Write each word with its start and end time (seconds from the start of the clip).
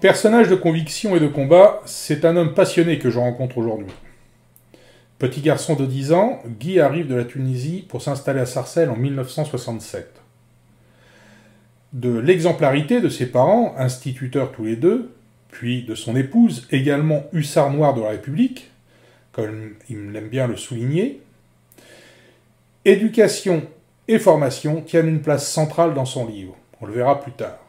Personnage 0.00 0.48
de 0.48 0.54
conviction 0.54 1.14
et 1.14 1.20
de 1.20 1.28
combat, 1.28 1.82
c'est 1.84 2.24
un 2.24 2.34
homme 2.34 2.54
passionné 2.54 2.98
que 2.98 3.10
je 3.10 3.18
rencontre 3.18 3.58
aujourd'hui. 3.58 3.92
Petit 5.18 5.42
garçon 5.42 5.74
de 5.74 5.84
10 5.84 6.14
ans, 6.14 6.40
Guy 6.58 6.80
arrive 6.80 7.06
de 7.06 7.14
la 7.14 7.26
Tunisie 7.26 7.84
pour 7.86 8.00
s'installer 8.00 8.40
à 8.40 8.46
Sarcelles 8.46 8.88
en 8.88 8.96
1967. 8.96 10.22
De 11.92 12.18
l'exemplarité 12.18 13.02
de 13.02 13.10
ses 13.10 13.26
parents, 13.26 13.74
instituteurs 13.76 14.52
tous 14.52 14.64
les 14.64 14.76
deux, 14.76 15.12
puis 15.50 15.82
de 15.82 15.94
son 15.94 16.16
épouse, 16.16 16.66
également 16.70 17.24
hussard 17.34 17.70
noir 17.70 17.92
de 17.92 18.00
la 18.00 18.08
République, 18.08 18.70
comme 19.32 19.74
il 19.90 20.16
aime 20.16 20.28
bien 20.28 20.46
le 20.46 20.56
souligner, 20.56 21.20
éducation 22.86 23.64
et 24.08 24.18
formation 24.18 24.80
tiennent 24.80 25.08
une 25.08 25.20
place 25.20 25.46
centrale 25.46 25.92
dans 25.92 26.06
son 26.06 26.26
livre. 26.26 26.56
On 26.80 26.86
le 26.86 26.94
verra 26.94 27.20
plus 27.20 27.32
tard. 27.32 27.59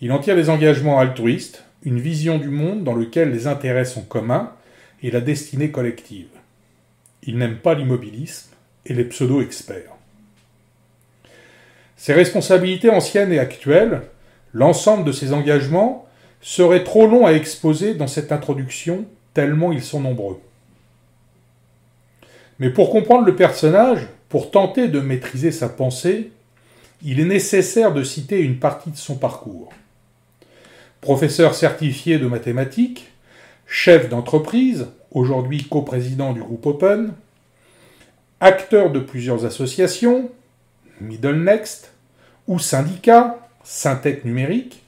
Il 0.00 0.12
en 0.12 0.20
tire 0.20 0.36
des 0.36 0.48
engagements 0.48 1.00
altruistes, 1.00 1.64
une 1.82 1.98
vision 1.98 2.38
du 2.38 2.48
monde 2.48 2.84
dans 2.84 2.94
lequel 2.94 3.32
les 3.32 3.48
intérêts 3.48 3.84
sont 3.84 4.02
communs 4.02 4.52
et 5.02 5.10
la 5.10 5.20
destinée 5.20 5.72
collective. 5.72 6.28
Il 7.24 7.36
n'aime 7.36 7.56
pas 7.56 7.74
l'immobilisme 7.74 8.50
et 8.86 8.94
les 8.94 9.04
pseudo-experts. 9.04 9.96
Ses 11.96 12.12
responsabilités 12.12 12.90
anciennes 12.90 13.32
et 13.32 13.40
actuelles, 13.40 14.02
l'ensemble 14.52 15.04
de 15.04 15.10
ses 15.10 15.32
engagements, 15.32 16.06
seraient 16.40 16.84
trop 16.84 17.08
longs 17.08 17.26
à 17.26 17.32
exposer 17.32 17.94
dans 17.94 18.06
cette 18.06 18.30
introduction, 18.30 19.04
tellement 19.34 19.72
ils 19.72 19.82
sont 19.82 20.00
nombreux. 20.00 20.40
Mais 22.60 22.70
pour 22.70 22.90
comprendre 22.90 23.26
le 23.26 23.34
personnage, 23.34 24.06
pour 24.28 24.52
tenter 24.52 24.86
de 24.86 25.00
maîtriser 25.00 25.50
sa 25.50 25.68
pensée, 25.68 26.30
il 27.02 27.18
est 27.18 27.24
nécessaire 27.24 27.92
de 27.92 28.04
citer 28.04 28.40
une 28.40 28.60
partie 28.60 28.92
de 28.92 28.96
son 28.96 29.16
parcours 29.16 29.72
professeur 31.00 31.54
certifié 31.54 32.18
de 32.18 32.26
mathématiques, 32.26 33.10
chef 33.66 34.08
d'entreprise, 34.08 34.86
aujourd'hui 35.10 35.64
coprésident 35.64 36.32
du 36.32 36.40
groupe 36.40 36.66
Open, 36.66 37.12
acteur 38.40 38.90
de 38.90 39.00
plusieurs 39.00 39.44
associations, 39.44 40.30
Middle 41.00 41.42
Next, 41.42 41.92
ou 42.46 42.58
syndicats, 42.58 43.38
Syntec 43.62 44.24
Numérique, 44.24 44.82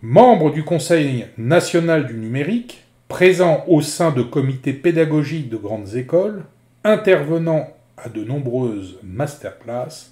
membre 0.00 0.52
du 0.52 0.64
Conseil 0.64 1.26
national 1.36 2.06
du 2.06 2.14
numérique, 2.14 2.84
présent 3.08 3.64
au 3.68 3.82
sein 3.82 4.10
de 4.10 4.22
comités 4.22 4.72
pédagogiques 4.72 5.48
de 5.48 5.56
grandes 5.56 5.96
écoles, 5.96 6.44
intervenant 6.84 7.68
à 7.96 8.08
de 8.08 8.24
nombreuses 8.24 8.98
masterclass, 9.02 10.10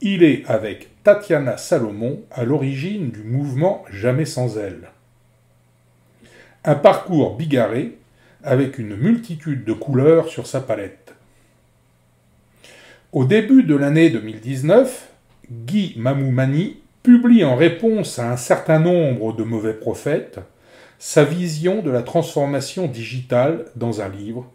il 0.00 0.22
est 0.22 0.44
avec 0.46 0.88
Tatiana 1.02 1.58
Salomon 1.58 2.22
à 2.30 2.44
l'origine 2.44 3.10
du 3.10 3.22
mouvement 3.22 3.84
Jamais 3.92 4.24
sans 4.24 4.56
elle. 4.56 4.90
Un 6.64 6.74
parcours 6.74 7.36
bigarré 7.36 7.98
avec 8.42 8.78
une 8.78 8.96
multitude 8.96 9.64
de 9.64 9.72
couleurs 9.72 10.28
sur 10.28 10.46
sa 10.46 10.60
palette. 10.60 11.14
Au 13.12 13.24
début 13.24 13.62
de 13.62 13.74
l'année 13.74 14.08
2019, 14.08 15.08
Guy 15.50 15.94
Mamoumani 15.98 16.78
publie 17.02 17.44
en 17.44 17.56
réponse 17.56 18.18
à 18.18 18.30
un 18.30 18.36
certain 18.36 18.78
nombre 18.78 19.34
de 19.34 19.42
mauvais 19.42 19.74
prophètes 19.74 20.38
sa 20.98 21.24
vision 21.24 21.82
de 21.82 21.90
la 21.90 22.02
transformation 22.02 22.86
digitale 22.86 23.64
dans 23.74 24.00
un 24.00 24.08
livre 24.08 24.50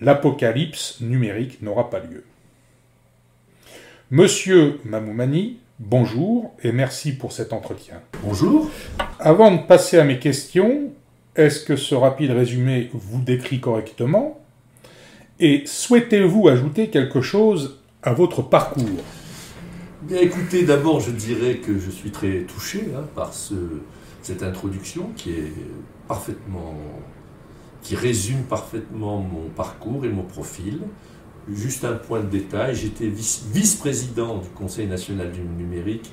L'apocalypse 0.00 1.00
numérique 1.02 1.60
n'aura 1.60 1.90
pas 1.90 2.00
lieu. 2.00 2.24
Monsieur 4.12 4.80
Mamoumani, 4.84 5.58
bonjour 5.78 6.52
et 6.64 6.72
merci 6.72 7.12
pour 7.12 7.30
cet 7.30 7.52
entretien. 7.52 8.00
Bonjour. 8.24 8.68
Avant 9.20 9.54
de 9.54 9.62
passer 9.62 10.00
à 10.00 10.04
mes 10.04 10.18
questions, 10.18 10.90
est-ce 11.36 11.64
que 11.64 11.76
ce 11.76 11.94
rapide 11.94 12.32
résumé 12.32 12.90
vous 12.92 13.22
décrit 13.22 13.60
correctement? 13.60 14.40
Et 15.38 15.62
souhaitez-vous 15.64 16.48
ajouter 16.48 16.90
quelque 16.90 17.20
chose 17.20 17.78
à 18.02 18.12
votre 18.12 18.42
parcours? 18.42 19.04
Bien 20.02 20.18
écoutez, 20.18 20.64
d'abord 20.64 20.98
je 20.98 21.12
dirais 21.12 21.58
que 21.58 21.78
je 21.78 21.90
suis 21.92 22.10
très 22.10 22.40
touché 22.40 22.88
hein, 22.96 23.04
par 23.14 23.32
cette 23.32 24.42
introduction 24.42 25.12
qui 25.14 25.30
est 25.30 25.52
parfaitement 26.08 26.74
qui 27.80 27.94
résume 27.94 28.42
parfaitement 28.42 29.18
mon 29.18 29.48
parcours 29.50 30.04
et 30.04 30.08
mon 30.08 30.24
profil. 30.24 30.80
Juste 31.54 31.84
un 31.84 31.94
point 31.94 32.20
de 32.20 32.28
détail, 32.28 32.74
j'étais 32.74 33.08
vice-président 33.08 34.38
du 34.38 34.48
Conseil 34.50 34.86
national 34.86 35.32
du 35.32 35.40
numérique 35.40 36.12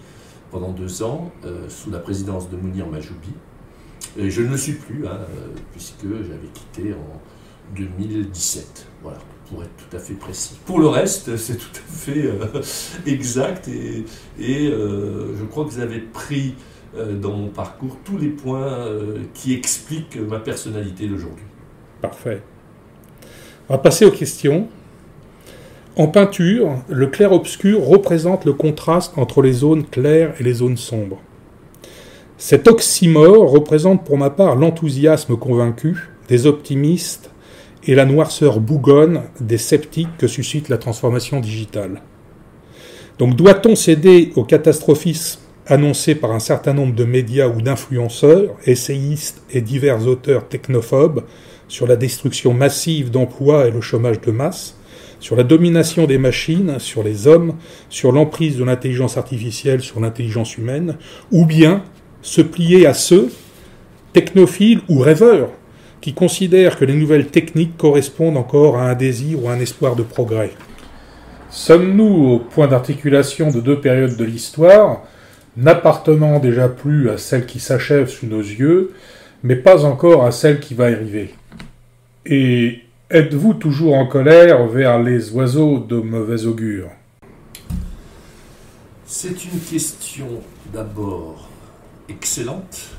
pendant 0.51 0.71
deux 0.71 1.03
ans, 1.03 1.31
euh, 1.45 1.69
sous 1.69 1.91
la 1.91 1.99
présidence 1.99 2.49
de 2.49 2.57
Mounir 2.57 2.87
Majoubi. 2.87 3.33
Je 4.17 4.41
ne 4.41 4.49
le 4.49 4.57
suis 4.57 4.73
plus, 4.73 5.05
hein, 5.05 5.19
euh, 5.19 5.47
puisque 5.73 6.05
j'avais 6.05 6.47
quitté 6.53 6.93
en 6.93 7.21
2017. 7.75 8.87
Voilà, 9.03 9.19
pour 9.49 9.61
être 9.61 9.75
tout 9.77 9.95
à 9.95 9.99
fait 9.99 10.15
précis. 10.15 10.57
Pour 10.65 10.79
le 10.79 10.87
reste, 10.87 11.35
c'est 11.37 11.57
tout 11.57 11.75
à 11.75 11.91
fait 11.91 12.25
euh, 12.25 12.61
exact 13.05 13.67
et 13.67 14.05
je 14.39 15.43
crois 15.49 15.65
que 15.65 15.69
vous 15.69 15.81
avez 15.81 15.99
pris 15.99 16.55
dans 17.21 17.33
mon 17.33 17.49
parcours 17.49 17.97
tous 18.03 18.17
les 18.17 18.29
points 18.29 18.87
qui 19.33 19.53
expliquent 19.53 20.17
ma 20.17 20.39
personnalité 20.39 21.07
d'aujourd'hui. 21.07 21.45
Parfait. 22.01 22.41
On 23.69 23.73
va 23.73 23.79
passer 23.79 24.05
aux 24.05 24.11
questions. 24.11 24.69
En 25.99 26.05
peinture, 26.05 26.75
le 26.89 27.07
clair-obscur 27.07 27.83
représente 27.83 28.45
le 28.45 28.53
contraste 28.53 29.17
entre 29.17 29.41
les 29.41 29.51
zones 29.51 29.83
claires 29.83 30.35
et 30.39 30.43
les 30.43 30.53
zones 30.53 30.77
sombres. 30.77 31.19
Cet 32.37 32.67
oxymore 32.67 33.49
représente 33.49 34.05
pour 34.05 34.15
ma 34.15 34.29
part 34.29 34.55
l'enthousiasme 34.55 35.37
convaincu 35.37 36.11
des 36.27 36.45
optimistes 36.45 37.31
et 37.87 37.95
la 37.95 38.05
noirceur 38.05 38.59
bougonne 38.59 39.23
des 39.41 39.57
sceptiques 39.57 40.15
que 40.19 40.27
suscite 40.27 40.69
la 40.69 40.77
transformation 40.77 41.39
digitale. 41.39 42.03
Donc 43.17 43.35
doit-on 43.35 43.75
céder 43.75 44.33
au 44.35 44.43
catastrophisme 44.43 45.39
annoncé 45.65 46.13
par 46.13 46.31
un 46.31 46.39
certain 46.39 46.73
nombre 46.73 46.93
de 46.93 47.05
médias 47.05 47.47
ou 47.47 47.59
d'influenceurs, 47.59 48.55
essayistes 48.67 49.41
et 49.49 49.61
divers 49.61 50.05
auteurs 50.05 50.47
technophobes 50.47 51.23
sur 51.67 51.87
la 51.87 51.95
destruction 51.95 52.53
massive 52.53 53.09
d'emplois 53.09 53.65
et 53.65 53.71
le 53.71 53.81
chômage 53.81 54.21
de 54.21 54.29
masse? 54.29 54.76
Sur 55.19 55.35
la 55.35 55.43
domination 55.43 56.05
des 56.05 56.17
machines, 56.17 56.79
sur 56.79 57.03
les 57.03 57.27
hommes, 57.27 57.53
sur 57.89 58.11
l'emprise 58.11 58.57
de 58.57 58.63
l'intelligence 58.63 59.17
artificielle 59.17 59.81
sur 59.81 59.99
l'intelligence 59.99 60.57
humaine, 60.57 60.95
ou 61.31 61.45
bien 61.45 61.83
se 62.21 62.41
plier 62.41 62.85
à 62.85 62.93
ceux, 62.93 63.31
technophiles 64.13 64.81
ou 64.89 64.99
rêveurs, 64.99 65.49
qui 66.01 66.13
considèrent 66.13 66.77
que 66.77 66.85
les 66.85 66.93
nouvelles 66.93 67.27
techniques 67.27 67.77
correspondent 67.77 68.37
encore 68.37 68.77
à 68.77 68.89
un 68.89 68.95
désir 68.95 69.43
ou 69.43 69.49
à 69.49 69.53
un 69.53 69.59
espoir 69.59 69.95
de 69.95 70.03
progrès. 70.03 70.51
Sommes-nous 71.49 72.33
au 72.33 72.39
point 72.39 72.67
d'articulation 72.67 73.51
de 73.51 73.61
deux 73.61 73.79
périodes 73.79 74.17
de 74.17 74.23
l'histoire, 74.23 75.03
n'appartenant 75.55 76.39
déjà 76.39 76.69
plus 76.69 77.09
à 77.09 77.17
celle 77.17 77.45
qui 77.45 77.59
s'achève 77.59 78.09
sous 78.09 78.27
nos 78.27 78.41
yeux, 78.41 78.91
mais 79.43 79.55
pas 79.55 79.85
encore 79.85 80.25
à 80.25 80.31
celle 80.31 80.59
qui 80.59 80.73
va 80.73 80.85
arriver? 80.85 81.33
Et 82.25 82.79
Êtes-vous 83.09 83.53
toujours 83.53 83.93
en 83.93 84.05
colère 84.05 84.67
vers 84.67 84.99
les 84.99 85.31
oiseaux 85.31 85.79
de 85.79 85.95
mauvais 85.95 86.45
augure? 86.45 86.89
C'est 89.05 89.45
une 89.45 89.61
question 89.61 90.27
d'abord 90.73 91.47
excellente 92.09 92.89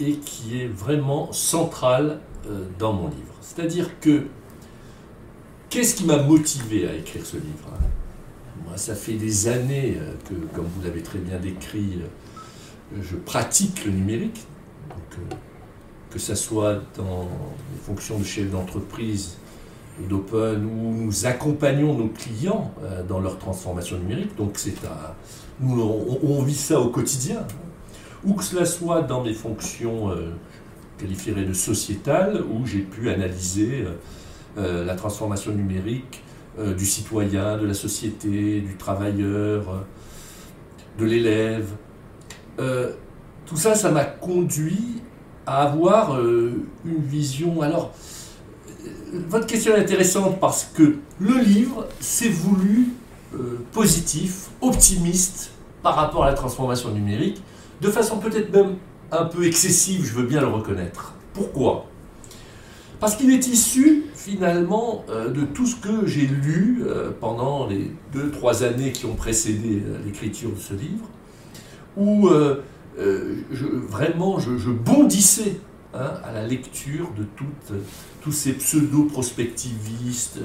et 0.00 0.14
qui 0.14 0.60
est 0.60 0.66
vraiment 0.66 1.32
centrale 1.32 2.18
euh, 2.48 2.64
dans 2.80 2.92
mon 2.92 3.06
livre. 3.06 3.34
C'est-à-dire 3.40 4.00
que 4.00 4.24
qu'est-ce 5.70 5.94
qui 5.94 6.06
m'a 6.06 6.20
motivé 6.20 6.88
à 6.88 6.94
écrire 6.96 7.24
ce 7.24 7.36
livre? 7.36 7.68
Moi, 8.66 8.76
ça 8.76 8.96
fait 8.96 9.14
des 9.14 9.46
années 9.46 9.96
euh, 9.96 10.14
que, 10.28 10.34
comme 10.56 10.66
vous 10.66 10.82
l'avez 10.82 11.02
très 11.02 11.20
bien 11.20 11.38
décrit, 11.38 12.00
euh, 12.00 13.00
je 13.00 13.14
pratique 13.14 13.84
le 13.84 13.92
numérique. 13.92 14.40
que 16.10 16.18
ce 16.18 16.34
soit 16.34 16.82
dans 16.96 17.28
les 17.72 17.80
fonctions 17.80 18.18
de 18.18 18.24
chef 18.24 18.50
d'entreprise 18.50 19.36
d'Open 20.00 20.64
où 20.64 21.04
nous 21.04 21.26
accompagnons 21.26 21.94
nos 21.96 22.08
clients 22.08 22.72
euh, 22.82 23.02
dans 23.02 23.20
leur 23.20 23.38
transformation 23.38 23.98
numérique. 23.98 24.36
Donc 24.36 24.52
c'est 24.56 24.74
nous 25.60 25.80
on, 26.22 26.42
vit 26.42 26.54
ça 26.54 26.80
au 26.80 26.88
quotidien. 26.88 27.44
Ou 28.24 28.34
que 28.34 28.44
cela 28.44 28.64
soit 28.64 29.02
dans 29.02 29.22
mes 29.22 29.34
fonctions 29.34 30.10
euh, 30.10 30.30
qualifiées 30.98 31.34
de 31.34 31.52
sociétales, 31.52 32.42
où 32.42 32.66
j'ai 32.66 32.80
pu 32.80 33.10
analyser 33.10 33.84
euh, 34.58 34.84
la 34.84 34.94
transformation 34.94 35.52
numérique 35.52 36.22
du 36.76 36.84
citoyen, 36.84 37.56
de 37.56 37.66
la 37.66 37.72
société, 37.72 38.60
du 38.60 38.76
travailleur, 38.76 39.86
de 40.98 41.06
l'élève. 41.06 41.70
tout 42.58 43.56
ça, 43.56 43.74
ça 43.74 43.90
m'a 43.90 44.04
conduit 44.04 45.00
à 45.46 45.62
avoir 45.62 46.20
une 46.20 47.02
vision. 47.06 47.62
Alors, 47.62 47.94
votre 49.12 49.46
question 49.46 49.74
est 49.74 49.80
intéressante 49.80 50.40
parce 50.40 50.64
que 50.74 50.96
le 51.20 51.38
livre 51.40 51.86
s'est 52.00 52.28
voulu 52.28 52.88
euh, 53.34 53.58
positif, 53.72 54.48
optimiste 54.60 55.50
par 55.82 55.96
rapport 55.96 56.24
à 56.24 56.30
la 56.30 56.34
transformation 56.34 56.90
numérique, 56.90 57.42
de 57.80 57.88
façon 57.88 58.18
peut-être 58.18 58.52
même 58.52 58.76
un 59.10 59.24
peu 59.24 59.46
excessif, 59.46 60.04
je 60.04 60.12
veux 60.12 60.26
bien 60.26 60.40
le 60.40 60.46
reconnaître. 60.46 61.14
Pourquoi? 61.34 61.86
Parce 63.00 63.16
qu'il 63.16 63.32
est 63.32 63.46
issu 63.48 64.04
finalement 64.14 65.04
euh, 65.10 65.28
de 65.28 65.42
tout 65.42 65.66
ce 65.66 65.76
que 65.76 66.06
j'ai 66.06 66.26
lu 66.26 66.84
euh, 66.86 67.10
pendant 67.20 67.66
les 67.66 67.90
deux, 68.12 68.30
trois 68.30 68.62
années 68.62 68.92
qui 68.92 69.06
ont 69.06 69.14
précédé 69.14 69.82
l'écriture 70.06 70.50
de 70.50 70.60
ce 70.60 70.74
livre, 70.74 71.04
où 71.96 72.30
vraiment 73.88 74.38
je, 74.38 74.70
bondissais 74.70 75.56
hein, 75.94 76.14
à 76.24 76.32
la 76.32 76.46
lecture 76.46 77.10
de 77.16 77.24
tous 78.22 78.32
ces 78.32 78.52
pseudo-prospectivistes, 78.52 80.38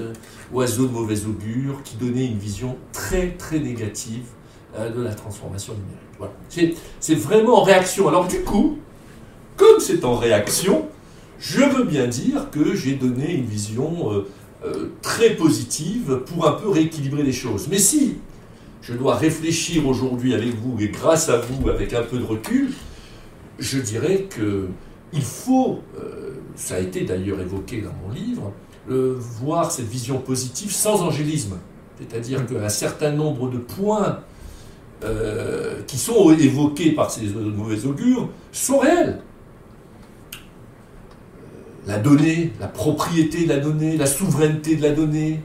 oiseaux 0.52 0.86
de 0.86 0.92
mauvais 0.92 1.24
augure, 1.24 1.82
qui 1.82 1.96
donnaient 1.96 2.26
une 2.26 2.38
vision 2.38 2.76
très 2.92 3.32
très 3.32 3.58
négative 3.58 4.24
de 4.76 5.02
la 5.02 5.14
transformation 5.14 5.74
numérique. 5.74 6.76
C'est 7.00 7.14
vraiment 7.14 7.60
en 7.60 7.62
réaction. 7.62 8.08
Alors 8.08 8.26
du 8.26 8.40
coup, 8.40 8.78
comme 9.56 9.80
c'est 9.80 10.04
en 10.04 10.16
réaction, 10.16 10.88
je 11.38 11.60
veux 11.60 11.84
bien 11.84 12.06
dire 12.06 12.50
que 12.50 12.74
j'ai 12.74 12.94
donné 12.94 13.34
une 13.34 13.44
vision 13.44 14.12
euh, 14.12 14.28
euh, 14.64 14.90
très 15.02 15.36
positive 15.36 16.22
pour 16.26 16.48
un 16.48 16.52
peu 16.52 16.68
rééquilibrer 16.68 17.22
les 17.22 17.32
choses. 17.32 17.68
Mais 17.70 17.78
si 17.78 18.16
je 18.82 18.94
dois 18.94 19.16
réfléchir 19.16 19.86
aujourd'hui 19.86 20.34
avec 20.34 20.54
vous 20.56 20.76
et 20.80 20.88
grâce 20.88 21.28
à 21.28 21.38
vous 21.38 21.68
avec 21.68 21.92
un 21.92 22.02
peu 22.02 22.18
de 22.18 22.24
recul, 22.24 22.72
je 23.58 23.78
dirais 23.78 24.26
que 24.30 24.68
il 25.12 25.22
faut, 25.22 25.80
euh, 25.98 26.34
ça 26.54 26.76
a 26.76 26.78
été 26.78 27.02
d'ailleurs 27.02 27.40
évoqué 27.40 27.82
dans 27.82 27.92
mon 28.04 28.12
livre, 28.12 28.52
voir 28.88 29.70
cette 29.70 29.88
vision 29.88 30.18
positive 30.18 30.72
sans 30.72 31.02
angélisme. 31.02 31.58
C'est-à-dire 31.98 32.46
qu'un 32.46 32.70
certain 32.70 33.12
nombre 33.12 33.50
de 33.50 33.58
points 33.58 34.20
qui 35.86 35.98
sont 35.98 36.32
évoqués 36.32 36.92
par 36.92 37.10
ces 37.10 37.26
mauvais 37.26 37.84
augures 37.84 38.30
sont 38.50 38.78
réels 38.78 39.20
la 41.88 41.98
donnée, 41.98 42.52
la 42.60 42.68
propriété 42.68 43.44
de 43.44 43.48
la 43.48 43.58
donnée, 43.58 43.96
la 43.96 44.06
souveraineté 44.06 44.76
de 44.76 44.82
la 44.82 44.90
donnée, 44.90 45.40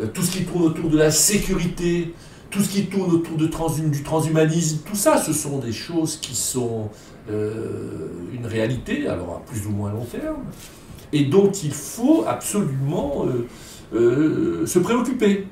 euh, 0.00 0.06
tout 0.12 0.22
ce 0.22 0.30
qui 0.30 0.44
tourne 0.44 0.64
autour 0.64 0.90
de 0.90 0.98
la 0.98 1.10
sécurité, 1.10 2.12
tout 2.50 2.60
ce 2.60 2.68
qui 2.68 2.86
tourne 2.86 3.12
autour 3.12 3.36
du 3.36 3.48
transhumanisme, 4.02 4.78
tout 4.84 4.96
ça, 4.96 5.16
ce 5.16 5.32
sont 5.32 5.58
des 5.58 5.72
choses 5.72 6.16
qui 6.16 6.34
sont 6.34 6.88
euh, 7.30 8.08
une 8.32 8.46
réalité, 8.46 9.06
alors 9.06 9.36
à 9.36 9.50
plus 9.50 9.66
ou 9.66 9.70
moins 9.70 9.92
long 9.92 10.04
terme, 10.04 10.42
et 11.12 11.24
dont 11.24 11.50
il 11.50 11.72
faut 11.72 12.24
absolument 12.26 13.26
euh, 13.94 14.66
se 14.66 14.78
préoccuper. 14.78 15.46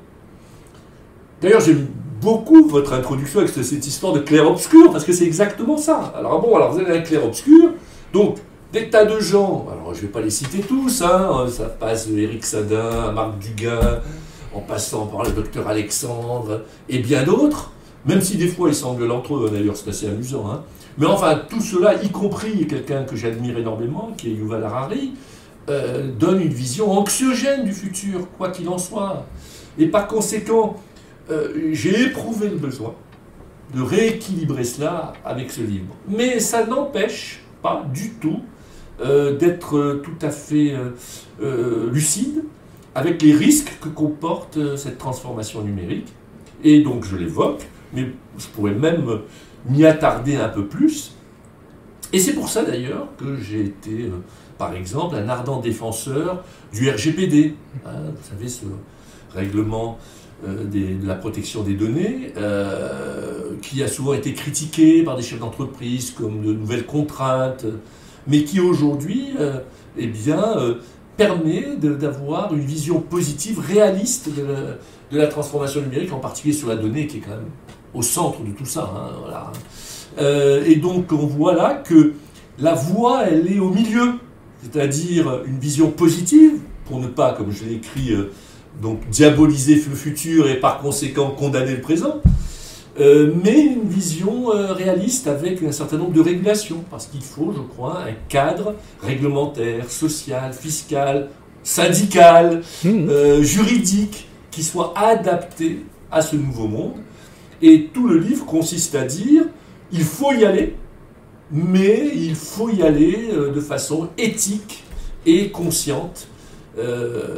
D'ailleurs, 1.40 1.60
j'aime 1.60 1.86
beaucoup 2.20 2.66
votre 2.66 2.92
introduction 2.94 3.40
avec 3.40 3.52
cette 3.52 3.86
histoire 3.86 4.12
de 4.12 4.20
clair-obscur, 4.20 4.90
parce 4.90 5.04
que 5.04 5.12
c'est 5.12 5.26
exactement 5.26 5.76
ça. 5.76 6.12
Alors 6.16 6.40
bon, 6.40 6.56
alors 6.56 6.72
vous 6.72 6.80
avez 6.80 6.98
un 6.98 7.02
clair-obscur, 7.02 7.74
donc 8.12 8.38
des 8.72 8.90
tas 8.90 9.04
de 9.04 9.20
gens, 9.20 9.66
alors 9.70 9.94
je 9.94 10.00
ne 10.00 10.06
vais 10.06 10.12
pas 10.12 10.20
les 10.20 10.30
citer 10.30 10.58
tous, 10.58 11.02
hein, 11.02 11.46
ça 11.48 11.66
passe 11.66 12.08
Eric 12.14 12.44
Sadin 12.44 12.90
à 13.08 13.12
Marc 13.12 13.38
Dugas, 13.38 14.02
en 14.54 14.60
passant 14.60 15.06
par 15.06 15.24
le 15.24 15.32
docteur 15.32 15.68
Alexandre 15.68 16.62
et 16.88 16.98
bien 16.98 17.24
d'autres, 17.24 17.72
même 18.06 18.20
si 18.20 18.36
des 18.36 18.48
fois 18.48 18.68
ils 18.68 18.74
s'engueulent 18.74 19.12
entre 19.12 19.36
eux, 19.36 19.50
d'ailleurs 19.50 19.76
c'est 19.76 19.90
assez 19.90 20.08
amusant. 20.08 20.50
Hein. 20.50 20.62
Mais 20.98 21.06
enfin, 21.06 21.40
tout 21.48 21.60
cela, 21.60 22.02
y 22.02 22.10
compris 22.10 22.66
quelqu'un 22.66 23.04
que 23.04 23.14
j'admire 23.14 23.56
énormément, 23.56 24.10
qui 24.16 24.28
est 24.30 24.32
Yuval 24.32 24.64
Harari, 24.64 25.12
euh, 25.68 26.08
donne 26.18 26.40
une 26.40 26.52
vision 26.52 26.90
anxiogène 26.90 27.64
du 27.64 27.72
futur, 27.72 28.26
quoi 28.36 28.50
qu'il 28.50 28.68
en 28.68 28.78
soit. 28.78 29.26
Et 29.78 29.86
par 29.86 30.08
conséquent, 30.08 30.76
euh, 31.30 31.70
j'ai 31.72 32.04
éprouvé 32.04 32.48
le 32.48 32.56
besoin 32.56 32.94
de 33.74 33.82
rééquilibrer 33.82 34.64
cela 34.64 35.12
avec 35.24 35.50
ce 35.50 35.60
livre. 35.60 35.94
Mais 36.08 36.40
ça 36.40 36.66
n'empêche 36.66 37.42
pas 37.62 37.84
du 37.92 38.10
tout 38.14 38.40
euh, 39.00 39.36
d'être 39.36 40.00
tout 40.02 40.26
à 40.26 40.30
fait 40.30 40.74
lucide 41.92 42.42
avec 42.98 43.22
les 43.22 43.32
risques 43.32 43.78
que 43.80 43.88
comporte 43.88 44.76
cette 44.76 44.98
transformation 44.98 45.62
numérique. 45.62 46.08
Et 46.64 46.80
donc 46.80 47.04
je 47.04 47.16
l'évoque, 47.16 47.66
mais 47.92 48.06
je 48.36 48.46
pourrais 48.48 48.74
même 48.74 49.04
m'y 49.66 49.84
attarder 49.84 50.36
un 50.36 50.48
peu 50.48 50.66
plus. 50.66 51.14
Et 52.12 52.18
c'est 52.18 52.32
pour 52.32 52.48
ça 52.48 52.64
d'ailleurs 52.64 53.08
que 53.16 53.36
j'ai 53.36 53.60
été, 53.60 54.10
par 54.56 54.74
exemple, 54.74 55.14
un 55.14 55.28
ardent 55.28 55.60
défenseur 55.60 56.42
du 56.72 56.90
RGPD. 56.90 57.54
Hein, 57.86 57.90
vous 58.16 58.28
savez, 58.28 58.48
ce 58.48 58.64
règlement 59.34 59.98
de 60.46 61.06
la 61.06 61.16
protection 61.16 61.62
des 61.62 61.74
données, 61.74 62.32
qui 63.60 63.82
a 63.82 63.88
souvent 63.88 64.14
été 64.14 64.32
critiqué 64.32 65.02
par 65.02 65.16
des 65.16 65.22
chefs 65.22 65.40
d'entreprise 65.40 66.12
comme 66.12 66.42
de 66.42 66.52
nouvelles 66.52 66.86
contraintes 66.86 67.66
mais 68.28 68.44
qui 68.44 68.60
aujourd'hui 68.60 69.30
euh, 69.40 69.58
eh 69.96 70.06
bien, 70.06 70.58
euh, 70.58 70.74
permet 71.18 71.76
d'avoir 71.76 72.54
une 72.54 72.64
vision 72.64 73.00
positive, 73.00 73.58
réaliste 73.60 74.30
de 74.34 75.18
la, 75.18 75.26
transformation 75.26 75.82
numérique, 75.82 76.12
en 76.12 76.20
particulier 76.20 76.54
sur 76.54 76.68
la 76.68 76.76
donnée 76.76 77.06
qui 77.06 77.18
est 77.18 77.20
quand 77.20 77.30
même 77.30 77.50
au 77.92 78.02
centre 78.02 78.42
de 78.42 78.52
tout 78.52 78.64
ça. 78.64 78.90
Hein, 78.96 79.52
euh, 80.18 80.64
et 80.64 80.76
donc 80.76 81.12
on 81.12 81.26
voit 81.26 81.54
là 81.54 81.74
que 81.74 82.14
la 82.58 82.74
voie, 82.74 83.24
elle 83.26 83.52
est 83.52 83.58
au 83.58 83.68
milieu, 83.68 84.14
c'est-à-dire 84.62 85.42
une 85.44 85.58
vision 85.58 85.90
positive, 85.90 86.52
pour 86.86 87.00
ne 87.00 87.08
pas, 87.08 87.32
comme 87.32 87.52
je 87.52 87.64
l'ai 87.64 87.74
écrit, 87.74 88.14
donc 88.80 89.08
diaboliser 89.10 89.74
le 89.74 89.96
futur 89.96 90.48
et 90.48 90.60
par 90.60 90.78
conséquent 90.78 91.30
condamner 91.30 91.74
le 91.74 91.80
présent, 91.80 92.22
euh, 93.00 93.32
mais 93.44 93.60
une 93.60 93.88
vision 93.88 94.52
euh, 94.52 94.72
réaliste 94.72 95.28
avec 95.28 95.62
un 95.62 95.70
certain 95.70 95.98
nombre 95.98 96.12
de 96.12 96.20
régulations, 96.20 96.84
parce 96.90 97.06
qu'il 97.06 97.22
faut, 97.22 97.52
je 97.52 97.60
crois, 97.60 98.00
un 98.02 98.14
cadre 98.28 98.74
réglementaire, 99.02 99.88
social, 99.88 100.52
fiscal, 100.52 101.28
syndical, 101.62 102.62
mmh. 102.84 102.88
euh, 103.08 103.42
juridique, 103.42 104.26
qui 104.50 104.64
soit 104.64 104.92
adapté 104.96 105.84
à 106.10 106.22
ce 106.22 106.34
nouveau 106.34 106.66
monde. 106.66 106.96
Et 107.62 107.90
tout 107.92 108.08
le 108.08 108.18
livre 108.18 108.44
consiste 108.46 108.96
à 108.96 109.04
dire, 109.04 109.44
il 109.92 110.02
faut 110.02 110.32
y 110.32 110.44
aller, 110.44 110.74
mais 111.52 112.10
il 112.14 112.34
faut 112.34 112.68
y 112.68 112.82
aller 112.82 113.28
de 113.32 113.60
façon 113.60 114.08
éthique 114.16 114.84
et 115.26 115.50
consciente, 115.50 116.28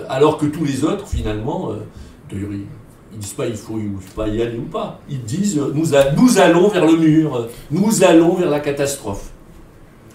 alors 0.09 0.37
que 0.37 0.47
tous 0.47 0.65
les 0.65 0.85
autres, 0.85 1.09
finalement, 1.09 1.71
de 2.31 2.37
ils 3.13 3.19
disent 3.19 3.33
pas 3.33 3.47
il 3.47 3.57
faut 3.57 3.79
pas 4.15 4.29
y 4.29 4.43
aller 4.43 4.59
ou 4.59 4.63
pas. 4.63 5.01
Ils 5.09 5.23
disent 5.23 5.61
nous, 5.75 5.95
allons 5.95 6.69
vers 6.69 6.87
le 6.87 6.97
mur, 6.97 7.49
nous 7.71 8.05
allons 8.05 8.35
vers 8.35 8.51
la 8.51 8.61
catastrophe. 8.61 9.31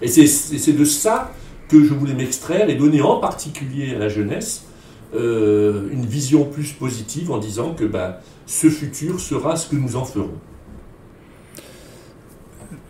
Et 0.02 0.08
c'est 0.08 0.72
de 0.72 0.84
ça 0.84 1.32
que 1.68 1.82
je 1.82 1.94
voulais 1.94 2.14
m'extraire 2.14 2.68
et 2.68 2.74
donner 2.74 3.02
en 3.02 3.18
particulier 3.18 3.94
à 3.94 3.98
la 3.98 4.08
jeunesse 4.08 4.64
euh, 5.14 5.88
une 5.92 6.04
vision 6.04 6.44
plus 6.44 6.72
positive 6.72 7.30
en 7.30 7.38
disant 7.38 7.74
que 7.74 7.84
ben, 7.84 8.16
ce 8.44 8.68
futur 8.68 9.20
sera 9.20 9.56
ce 9.56 9.68
que 9.70 9.76
nous 9.76 9.96
en 9.96 10.04
ferons. 10.04 10.34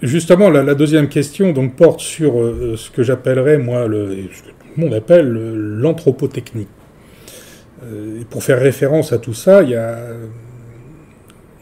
Justement, 0.02 0.50
la, 0.50 0.74
deuxième 0.74 1.08
question 1.08 1.54
porte 1.68 2.00
sur 2.00 2.38
euh, 2.38 2.74
ce 2.76 2.90
que 2.90 3.02
j'appellerais, 3.02 3.58
moi, 3.58 3.86
le, 3.86 4.28
ce 4.34 4.42
que 4.42 4.48
tout 4.48 4.66
le 4.76 4.84
monde 4.84 4.94
appelle 4.94 5.32
l'anthropotechnique. 5.32 6.68
Euh, 7.84 8.22
pour 8.30 8.42
faire 8.42 8.58
référence 8.58 9.12
à 9.12 9.18
tout 9.18 9.34
ça, 9.34 9.62
il 9.62 9.70
y 9.70 9.74
a 9.74 9.98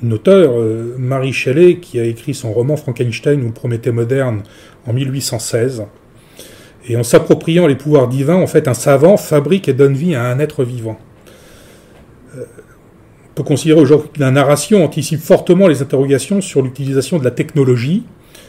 une 0.02 0.12
auteure, 0.12 0.52
euh, 0.59 0.94
Marie 0.99 1.33
Shelley, 1.33 1.76
qui 1.76 1.99
a 1.99 2.04
écrit 2.04 2.35
son 2.35 2.52
roman 2.52 2.76
Frankenstein 2.76 3.42
ou 3.42 3.50
Prométhée 3.50 3.90
moderne 3.90 4.42
en 4.87 4.92
1816. 4.92 5.85
Et 6.87 6.97
en 6.97 7.02
s'appropriant 7.02 7.66
les 7.66 7.76
pouvoirs 7.76 8.09
divins, 8.09 8.37
en 8.37 8.47
fait, 8.47 8.68
un 8.68 8.75
savant 8.75 9.16
fabrique 9.16 9.68
et 9.68 9.73
donne 9.73 9.94
vie 9.94 10.14
à 10.14 10.25
un 10.25 10.38
être 10.38 10.64
vivant. 10.64 10.99
Euh, 12.37 12.44
on 13.30 13.35
peut 13.35 13.42
considérer 13.42 13.80
aujourd'hui 13.80 14.11
que 14.12 14.21
la 14.21 14.30
narration 14.30 14.85
anticipe 14.85 15.21
fortement 15.21 15.66
les 15.66 15.83
interrogations 15.83 16.40
sur 16.40 16.62
l'utilisation 16.62 17.18
de 17.18 17.25
la 17.25 17.30
technologie 17.33 18.04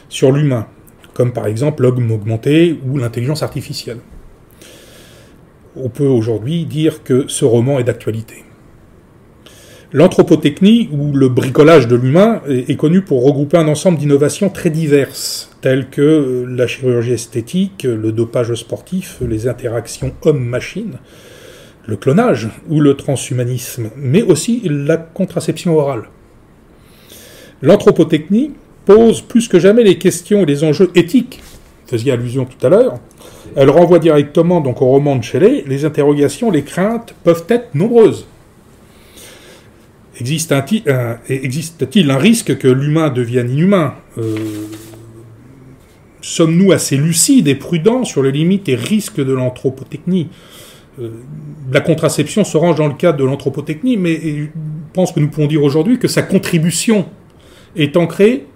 sur 0.08 0.30
l'humain, 0.30 0.68
comme 1.14 1.32
par 1.32 1.46
exemple 1.46 1.82
l'homme 1.82 2.12
augmenté 2.12 2.78
ou 2.86 2.98
l'intelligence 2.98 3.42
artificielle 3.42 3.98
on 5.76 5.88
peut 5.88 6.06
aujourd'hui 6.06 6.64
dire 6.64 7.02
que 7.02 7.24
ce 7.28 7.44
roman 7.44 7.78
est 7.78 7.84
d'actualité. 7.84 8.44
L'anthropotechnie, 9.92 10.88
ou 10.92 11.12
le 11.12 11.28
bricolage 11.28 11.86
de 11.86 11.94
l'humain, 11.96 12.42
est 12.48 12.76
connu 12.76 13.02
pour 13.02 13.24
regrouper 13.24 13.56
un 13.56 13.68
ensemble 13.68 13.98
d'innovations 13.98 14.48
très 14.50 14.68
diverses, 14.68 15.50
telles 15.60 15.88
que 15.88 16.44
la 16.48 16.66
chirurgie 16.66 17.12
esthétique, 17.12 17.84
le 17.84 18.12
dopage 18.12 18.52
sportif, 18.54 19.18
les 19.20 19.48
interactions 19.48 20.12
homme-machine, 20.22 20.98
le 21.86 21.96
clonage 21.96 22.48
ou 22.68 22.80
le 22.80 22.94
transhumanisme, 22.94 23.90
mais 23.96 24.22
aussi 24.22 24.62
la 24.64 24.96
contraception 24.96 25.76
orale. 25.78 26.08
L'anthropotechnie 27.62 28.52
pose 28.84 29.22
plus 29.22 29.48
que 29.48 29.58
jamais 29.58 29.84
les 29.84 29.98
questions 29.98 30.42
et 30.42 30.46
les 30.46 30.64
enjeux 30.64 30.90
éthiques, 30.94 31.40
faisiez 31.86 32.12
allusion 32.12 32.44
tout 32.44 32.66
à 32.66 32.70
l'heure, 32.70 32.98
elle 33.56 33.70
renvoie 33.70 33.98
directement 33.98 34.60
donc 34.60 34.82
au 34.82 34.86
roman 34.86 35.16
de 35.16 35.24
Shelley. 35.24 35.64
Les 35.66 35.86
interrogations, 35.86 36.50
les 36.50 36.62
craintes 36.62 37.14
peuvent 37.24 37.46
être 37.48 37.74
nombreuses. 37.74 38.26
Existe-t-il 40.20 42.10
un, 42.10 42.18
risque 42.18 42.58
que 42.58 42.68
l'humain 42.68 43.08
devienne 43.08 43.50
inhumain? 43.50 43.94
Euh, 44.18 44.36
sommes-nous 46.20 46.72
assez 46.72 46.96
lucides 46.96 47.48
et 47.48 47.54
prudents 47.54 48.04
sur 48.04 48.22
les 48.22 48.32
limites 48.32 48.68
et 48.68 48.76
risques 48.76 49.24
de 49.24 49.32
l'anthropotechnie? 49.32 50.28
Euh, 51.00 51.10
La 51.72 51.80
contraception 51.80 52.44
se 52.44 52.56
range 52.58 52.76
dans 52.76 52.88
le 52.88 52.94
cadre 52.94 53.18
de 53.18 53.24
l'anthropotechnie, 53.24 53.96
mais 53.96 54.20
je 54.22 54.46
pense 54.92 55.12
que 55.12 55.20
nous 55.20 55.28
pouvons 55.28 55.46
dire 55.46 55.62
aujourd'hui 55.62 55.98
que 55.98 56.08
sa 56.08 56.22
contribution 56.22 57.06
est 57.74 57.96
ancrée 57.96 58.46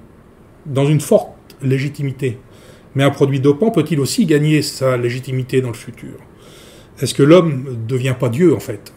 dans 0.66 0.86
une 0.86 1.00
forte 1.00 1.30
légitimité. 1.62 2.38
Mais 2.94 3.04
un 3.04 3.10
produit 3.10 3.40
dopant 3.40 3.70
peut-il 3.70 4.00
aussi 4.00 4.26
gagner 4.26 4.62
sa 4.62 4.96
légitimité 4.96 5.60
dans 5.60 5.68
le 5.68 5.74
futur? 5.74 6.14
Est-ce 7.00 7.14
que 7.14 7.22
l'homme 7.22 7.64
ne 7.64 7.86
devient 7.86 8.16
pas 8.18 8.28
Dieu 8.28 8.54
en 8.54 8.60
fait? 8.60 8.92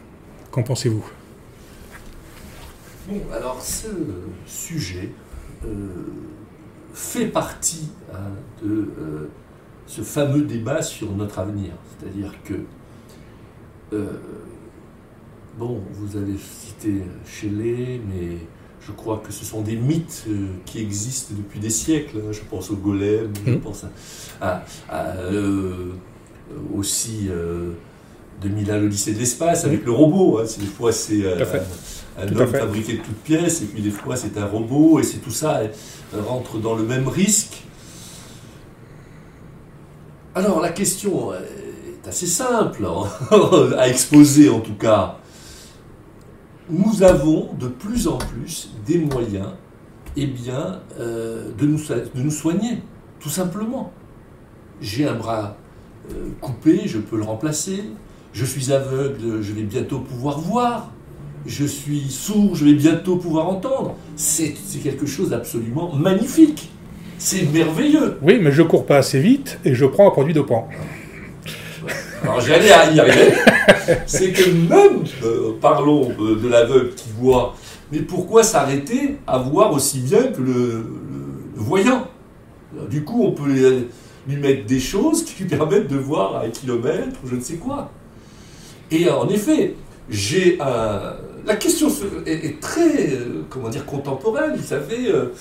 Qu'en 0.52 0.64
pensez-vous? 0.64 1.06
Bon, 3.08 3.22
alors 3.34 3.62
ce 3.62 3.88
sujet 4.46 5.10
euh, 5.66 5.68
fait 6.94 7.28
partie 7.28 7.90
hein, 8.14 8.32
de 8.64 8.90
euh, 9.00 9.30
ce 9.88 10.02
fameux 10.02 10.44
débat 10.44 10.82
sur 10.82 11.12
notre 11.12 11.40
avenir. 11.40 11.72
C'est-à-dire 12.00 12.34
que, 12.44 12.54
euh, 13.94 14.08
bon, 15.58 15.82
vous 15.92 16.18
avez 16.18 16.38
cité 16.38 17.04
Shelley, 17.26 18.00
mais 18.08 18.38
je 18.88 18.92
crois 18.92 19.22
que 19.25 19.32
ce 19.32 19.46
sont 19.46 19.62
des 19.62 19.75
mythes 19.75 20.25
qui 20.66 20.80
existent 20.80 21.34
depuis 21.38 21.60
des 21.60 21.70
siècles. 21.70 22.18
Hein. 22.18 22.32
Je 22.32 22.42
pense 22.50 22.70
au 22.70 22.75
golem, 22.75 23.32
je 23.46 23.52
mmh. 23.52 23.62
pense 23.62 23.86
à, 24.42 24.63
aussi 26.75 27.30
2001, 28.42 28.80
le 28.80 28.88
lycée 28.88 29.13
de 29.13 29.20
l'espace, 29.20 29.66
avec 29.66 29.84
mmh. 29.84 29.86
le 29.86 29.92
robot. 29.92 30.40
Hein. 30.40 30.46
Des 30.60 30.66
fois, 30.66 30.92
c'est 30.92 31.24
un 32.18 32.36
homme 32.36 32.48
fabriqué 32.48 32.94
de 32.94 33.02
toutes 33.02 33.24
pièces, 33.24 33.62
et 33.62 33.66
puis 33.66 33.82
des 33.82 33.90
fois 33.90 34.16
c'est 34.16 34.38
un 34.38 34.46
robot, 34.46 35.00
et 35.00 35.04
c'est 35.04 35.18
tout 35.18 35.32
ça 35.32 35.62
rentre 36.28 36.60
dans 36.60 36.75
le 36.75 36.84
même 36.84 37.08
risque. 37.08 37.63
Alors 40.36 40.60
la 40.60 40.70
question 40.70 41.32
est 41.34 42.08
assez 42.08 42.25
simple 42.25 42.86
hein, 42.86 43.08
à 43.78 43.88
exposer 43.88 44.50
en 44.50 44.60
tout 44.60 44.75
cas. 44.75 45.20
Nous 46.74 47.03
avons 47.03 47.50
de 47.60 47.68
plus 47.68 48.08
en 48.08 48.18
plus 48.18 48.72
des 48.86 48.98
moyens 48.98 49.50
eh 50.18 50.25
bien, 50.25 50.82
euh, 51.00 51.50
de, 51.58 51.65
nous, 51.65 51.77
de 51.77 52.22
nous 52.22 52.32
soigner, 52.32 52.80
tout 53.20 53.30
simplement. 53.30 53.92
J'ai 54.82 55.08
un 55.08 55.13
bras 55.13 55.56
euh, 56.10 56.30
coupé, 56.42 56.82
je 56.86 56.98
peux 56.98 57.18
le 57.18 57.24
remplacer. 57.24 57.84
Je 58.34 58.44
suis 58.44 58.74
aveugle, 58.74 59.42
je 59.42 59.53
vais 59.53 59.62
bientôt 59.62 60.00
pouvoir 60.00 60.39
voir 60.39 60.92
je 61.46 61.65
suis 61.65 62.10
sourd, 62.10 62.56
je 62.56 62.65
vais 62.65 62.74
bientôt 62.74 63.18
pouvoir 63.18 63.50
entendre. 63.50 63.96
C'est 64.15 64.53
quelque 64.82 65.06
chose 65.06 65.30
d'absolument 65.30 65.94
magnifique. 65.94 66.72
C'est 67.18 67.51
merveilleux. 67.51 68.18
Oui, 68.22 68.39
mais 68.42 68.51
je 68.51 68.62
cours 68.63 68.86
pas 68.86 68.98
assez 68.98 69.20
vite 69.20 69.60
et 69.65 69.74
je 69.74 69.86
prends 69.86 70.08
un 70.08 70.12
produit 70.12 70.34
dopant. 70.34 70.68
Alors 72.24 72.42
j'allais 72.42 72.68
y 72.68 73.00
arriver. 73.00 73.34
C'est 74.06 74.32
que 74.32 74.50
même, 74.50 75.04
euh, 75.24 75.54
parlons 75.62 76.12
euh, 76.20 76.36
de 76.36 76.48
l'aveugle 76.48 76.94
qui 76.96 77.10
voit, 77.20 77.56
mais 77.92 78.00
pourquoi 78.00 78.44
s'arrêter 78.44 79.18
à 79.28 79.38
voir 79.38 79.72
aussi 79.74 80.00
bien 80.00 80.24
que 80.24 80.42
le, 80.42 80.86
voyant? 81.56 82.08
Du 82.90 83.04
coup, 83.04 83.24
on 83.24 83.32
peut 83.32 83.52
lui 84.28 84.36
mettre 84.36 84.66
des 84.66 84.80
choses 84.80 85.24
qui 85.24 85.44
lui 85.44 85.50
permettent 85.50 85.88
de 85.88 85.98
voir 85.98 86.38
à 86.38 86.46
un 86.46 86.50
kilomètre, 86.50 87.20
je 87.25 87.36
ne 87.36 87.42
sais 87.42 87.56
quoi. 87.56 87.92
Et 88.90 89.10
en 89.10 89.30
effet, 89.30 89.75
j'ai 90.10 90.58
un 90.60 91.13
la 91.46 91.56
question 91.56 91.90
est, 92.25 92.60
très, 92.60 93.13
euh, 93.13 93.44
comment 93.50 93.70
dire, 93.70 93.86
contemporaine. 93.86 94.56
Vous 94.56 94.63
savez, 94.63 95.12
euh, 95.12 95.34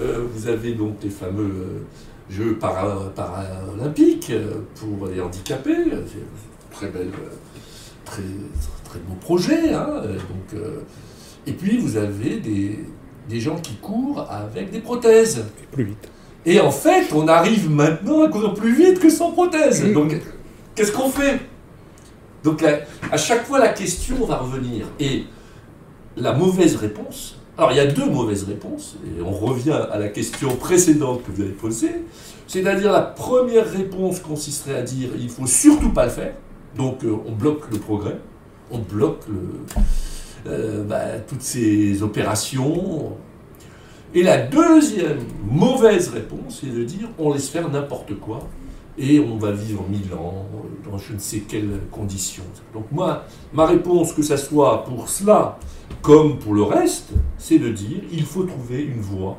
euh, 0.00 0.24
vous 0.32 0.48
avez 0.48 0.72
donc 0.72 0.96
les 1.02 1.10
fameux 1.10 1.84
Jeux 2.30 2.56
paralympiques 2.60 4.32
pour 4.76 5.08
les 5.08 5.20
handicapés. 5.20 5.84
Très 6.70 6.86
belle, 6.86 7.10
très, 8.10 8.22
très 8.84 8.98
beau 9.00 9.14
projet. 9.20 9.72
Hein, 9.72 10.02
donc, 10.04 10.60
et 11.46 11.52
puis 11.52 11.78
vous 11.78 11.96
avez 11.96 12.36
des, 12.36 12.80
des 13.28 13.40
gens 13.40 13.56
qui 13.56 13.76
courent 13.76 14.26
avec 14.30 14.70
des 14.70 14.80
prothèses. 14.80 15.44
plus 15.72 15.84
vite. 15.84 16.08
Et 16.46 16.60
en 16.60 16.70
fait, 16.70 17.12
on 17.14 17.28
arrive 17.28 17.70
maintenant 17.70 18.24
à 18.24 18.28
courir 18.28 18.54
plus 18.54 18.74
vite 18.74 18.98
que 18.98 19.10
sans 19.10 19.32
prothèse. 19.32 19.84
Donc, 19.92 20.16
qu'est-ce 20.74 20.92
qu'on 20.92 21.10
fait? 21.10 21.40
Donc, 22.42 22.64
à 23.12 23.16
chaque 23.16 23.44
fois, 23.44 23.58
la 23.58 23.68
question 23.68 24.24
va 24.24 24.38
revenir. 24.38 24.86
Et 24.98 25.24
la 26.16 26.32
mauvaise 26.32 26.76
réponse. 26.76 27.36
Alors 27.58 27.72
il 27.72 27.76
y 27.76 27.80
a 27.80 27.86
deux 27.86 28.06
mauvaises 28.08 28.44
réponses, 28.44 28.96
et 29.04 29.20
on 29.20 29.32
revient 29.32 29.78
à 29.92 29.98
la 29.98 30.08
question 30.08 30.56
précédente 30.56 31.22
que 31.24 31.30
vous 31.30 31.42
avez 31.42 31.50
posée. 31.50 32.06
C'est-à-dire 32.46 32.90
la 32.90 33.02
première 33.02 33.70
réponse 33.70 34.18
consisterait 34.20 34.76
à 34.76 34.82
dire 34.82 35.10
il 35.18 35.26
ne 35.26 35.30
faut 35.30 35.46
surtout 35.46 35.90
pas 35.90 36.06
le 36.06 36.10
faire, 36.10 36.32
donc 36.76 37.04
euh, 37.04 37.16
on 37.26 37.32
bloque 37.32 37.70
le 37.70 37.78
progrès, 37.78 38.18
on 38.70 38.78
bloque 38.78 39.24
euh, 40.46 40.84
bah, 40.84 41.18
toutes 41.26 41.42
ces 41.42 42.02
opérations. 42.02 43.16
Et 44.12 44.22
la 44.22 44.38
deuxième 44.38 45.20
mauvaise 45.48 46.08
réponse, 46.08 46.60
c'est 46.60 46.74
de 46.74 46.84
dire 46.84 47.08
on 47.18 47.32
laisse 47.32 47.48
faire 47.48 47.70
n'importe 47.70 48.18
quoi, 48.18 48.40
et 48.98 49.20
on 49.20 49.36
va 49.36 49.52
vivre 49.52 49.84
mille 49.88 50.12
ans 50.14 50.46
dans 50.84 50.98
je 50.98 51.14
ne 51.14 51.18
sais 51.18 51.40
quelles 51.40 51.80
conditions. 51.90 52.44
Donc 52.74 52.90
moi, 52.90 53.24
ma 53.52 53.66
réponse, 53.66 54.12
que 54.12 54.22
ce 54.22 54.36
soit 54.36 54.84
pour 54.84 55.08
cela, 55.08 55.58
comme 56.02 56.38
pour 56.38 56.54
le 56.54 56.62
reste, 56.62 57.10
c'est 57.38 57.58
de 57.58 57.70
dire 57.70 58.00
il 58.12 58.24
faut 58.24 58.44
trouver 58.44 58.82
une 58.82 59.00
voie 59.00 59.38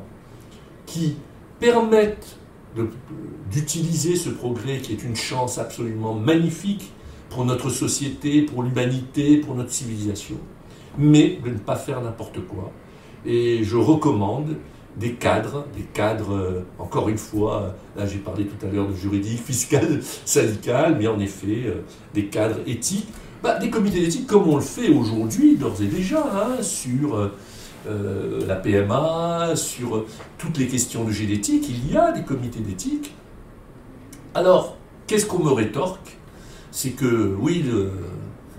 qui 0.86 1.16
permette 1.60 2.38
d'utiliser 3.50 4.16
ce 4.16 4.30
progrès 4.30 4.78
qui 4.78 4.92
est 4.92 5.04
une 5.04 5.16
chance 5.16 5.58
absolument 5.58 6.14
magnifique 6.14 6.90
pour 7.32 7.44
notre 7.44 7.70
société, 7.70 8.42
pour 8.42 8.62
l'humanité, 8.62 9.38
pour 9.38 9.54
notre 9.54 9.70
civilisation, 9.70 10.36
mais 10.98 11.38
de 11.44 11.50
ne 11.50 11.58
pas 11.58 11.76
faire 11.76 12.00
n'importe 12.00 12.46
quoi. 12.46 12.70
Et 13.24 13.62
je 13.62 13.76
recommande 13.76 14.56
des 14.96 15.14
cadres, 15.14 15.66
des 15.74 15.84
cadres, 15.84 16.34
euh, 16.34 16.64
encore 16.78 17.08
une 17.08 17.18
fois, 17.18 17.74
là 17.96 18.04
j'ai 18.04 18.18
parlé 18.18 18.44
tout 18.44 18.66
à 18.66 18.70
l'heure 18.70 18.88
de 18.88 18.94
juridique, 18.94 19.40
fiscal, 19.44 20.00
syndical, 20.02 20.96
mais 20.98 21.06
en 21.06 21.18
effet, 21.18 21.62
euh, 21.66 21.82
des 22.12 22.26
cadres 22.26 22.60
éthiques 22.66 23.08
bah, 23.42 23.58
des 23.58 23.70
comités 23.70 24.00
d'éthique 24.00 24.28
comme 24.28 24.48
on 24.48 24.56
le 24.56 24.62
fait 24.62 24.88
aujourd'hui, 24.88 25.56
d'ores 25.56 25.82
et 25.82 25.86
déjà, 25.86 26.24
hein, 26.32 26.62
sur 26.62 27.16
euh, 27.16 27.34
euh, 27.88 28.46
la 28.46 28.54
PMA, 28.54 29.56
sur 29.56 29.96
euh, 29.96 30.06
toutes 30.38 30.58
les 30.58 30.68
questions 30.68 31.02
de 31.02 31.10
génétique, 31.10 31.68
il 31.68 31.92
y 31.92 31.96
a 31.96 32.12
des 32.12 32.22
comités 32.22 32.60
d'éthique. 32.60 33.12
Alors, 34.34 34.76
qu'est-ce 35.08 35.26
qu'on 35.26 35.42
me 35.42 35.50
rétorque? 35.50 36.18
C'est 36.72 36.90
que, 36.90 37.36
oui, 37.38 37.64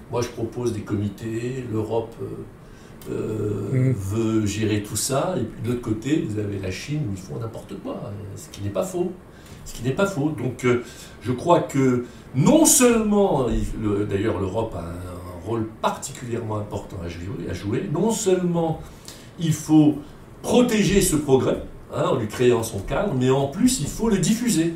moi 0.09 0.21
je 0.21 0.29
propose 0.29 0.71
des 0.71 0.81
comités, 0.81 1.65
l'Europe 1.69 2.15
mmh. 3.09 3.91
veut 3.91 4.45
gérer 4.45 4.83
tout 4.83 4.95
ça, 4.95 5.35
et 5.37 5.43
puis 5.43 5.61
de 5.63 5.69
l'autre 5.69 5.81
côté, 5.81 6.25
vous 6.29 6.39
avez 6.39 6.59
la 6.59 6.71
Chine 6.71 7.01
où 7.09 7.13
ils 7.13 7.21
font 7.21 7.37
n'importe 7.39 7.73
quoi, 7.83 7.99
ce 8.37 8.47
qui 8.49 8.63
n'est 8.63 8.69
pas 8.69 8.83
faux. 8.83 9.11
Ce 9.65 9.73
qui 9.73 9.83
n'est 9.83 9.91
pas 9.91 10.05
faux. 10.05 10.29
Donc, 10.29 10.65
je 11.21 11.31
crois 11.31 11.61
que 11.61 12.05
non 12.35 12.65
seulement, 12.65 13.47
d'ailleurs 14.09 14.39
l'Europe 14.39 14.75
a 14.75 14.81
un 14.81 15.47
rôle 15.47 15.67
particulièrement 15.81 16.57
important 16.57 16.97
à 17.03 17.53
jouer, 17.53 17.89
non 17.91 18.11
seulement 18.11 18.81
il 19.39 19.53
faut 19.53 19.97
protéger 20.41 21.01
ce 21.01 21.15
progrès 21.15 21.63
hein, 21.93 22.05
en 22.11 22.15
lui 22.17 22.27
créant 22.27 22.63
son 22.63 22.79
cadre, 22.79 23.13
mais 23.13 23.29
en 23.29 23.47
plus 23.47 23.79
il 23.79 23.87
faut 23.87 24.09
le 24.09 24.17
diffuser. 24.17 24.75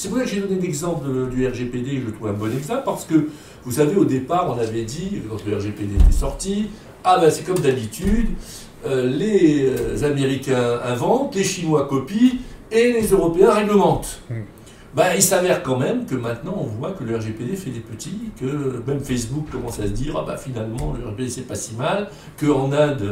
C'est 0.00 0.08
pour 0.08 0.16
ça 0.16 0.24
que 0.24 0.30
j'ai 0.30 0.40
donné 0.40 0.58
l'exemple 0.58 1.28
du 1.30 1.46
RGPD, 1.46 2.00
je 2.00 2.06
le 2.06 2.12
trouve 2.14 2.28
un 2.28 2.32
bon 2.32 2.50
exemple, 2.50 2.84
parce 2.86 3.04
que 3.04 3.28
vous 3.64 3.72
savez, 3.72 3.96
au 3.96 4.06
départ, 4.06 4.46
on 4.48 4.58
avait 4.58 4.84
dit, 4.84 5.20
quand 5.28 5.36
le 5.46 5.54
RGPD 5.54 5.96
était 5.96 6.10
sorti, 6.10 6.70
ah 7.04 7.18
ben 7.20 7.30
c'est 7.30 7.42
comme 7.42 7.58
d'habitude, 7.58 8.28
euh, 8.86 9.06
les 9.06 9.66
euh, 9.66 10.02
Américains 10.02 10.80
inventent, 10.86 11.34
les 11.34 11.44
Chinois 11.44 11.86
copient, 11.86 12.38
et 12.72 12.94
les 12.94 13.08
Européens 13.08 13.52
réglementent. 13.52 14.22
Hmm. 14.30 14.44
Bah, 14.94 15.14
il 15.14 15.22
s'avère 15.22 15.62
quand 15.62 15.76
même 15.76 16.06
que 16.06 16.14
maintenant 16.14 16.54
on 16.56 16.64
voit 16.64 16.92
que 16.92 17.04
le 17.04 17.18
RGPD 17.18 17.54
fait 17.54 17.68
des 17.68 17.80
petits, 17.80 18.30
que 18.40 18.82
même 18.86 19.00
Facebook 19.00 19.50
commence 19.52 19.80
à 19.80 19.82
se 19.82 19.88
dire 19.88 20.14
ah 20.16 20.24
bah 20.26 20.38
finalement 20.38 20.94
le 20.98 21.08
RGPD 21.08 21.28
c'est 21.28 21.46
pas 21.46 21.54
si 21.56 21.74
mal, 21.74 22.08
qu'en 22.40 22.72
Inde 22.72 23.10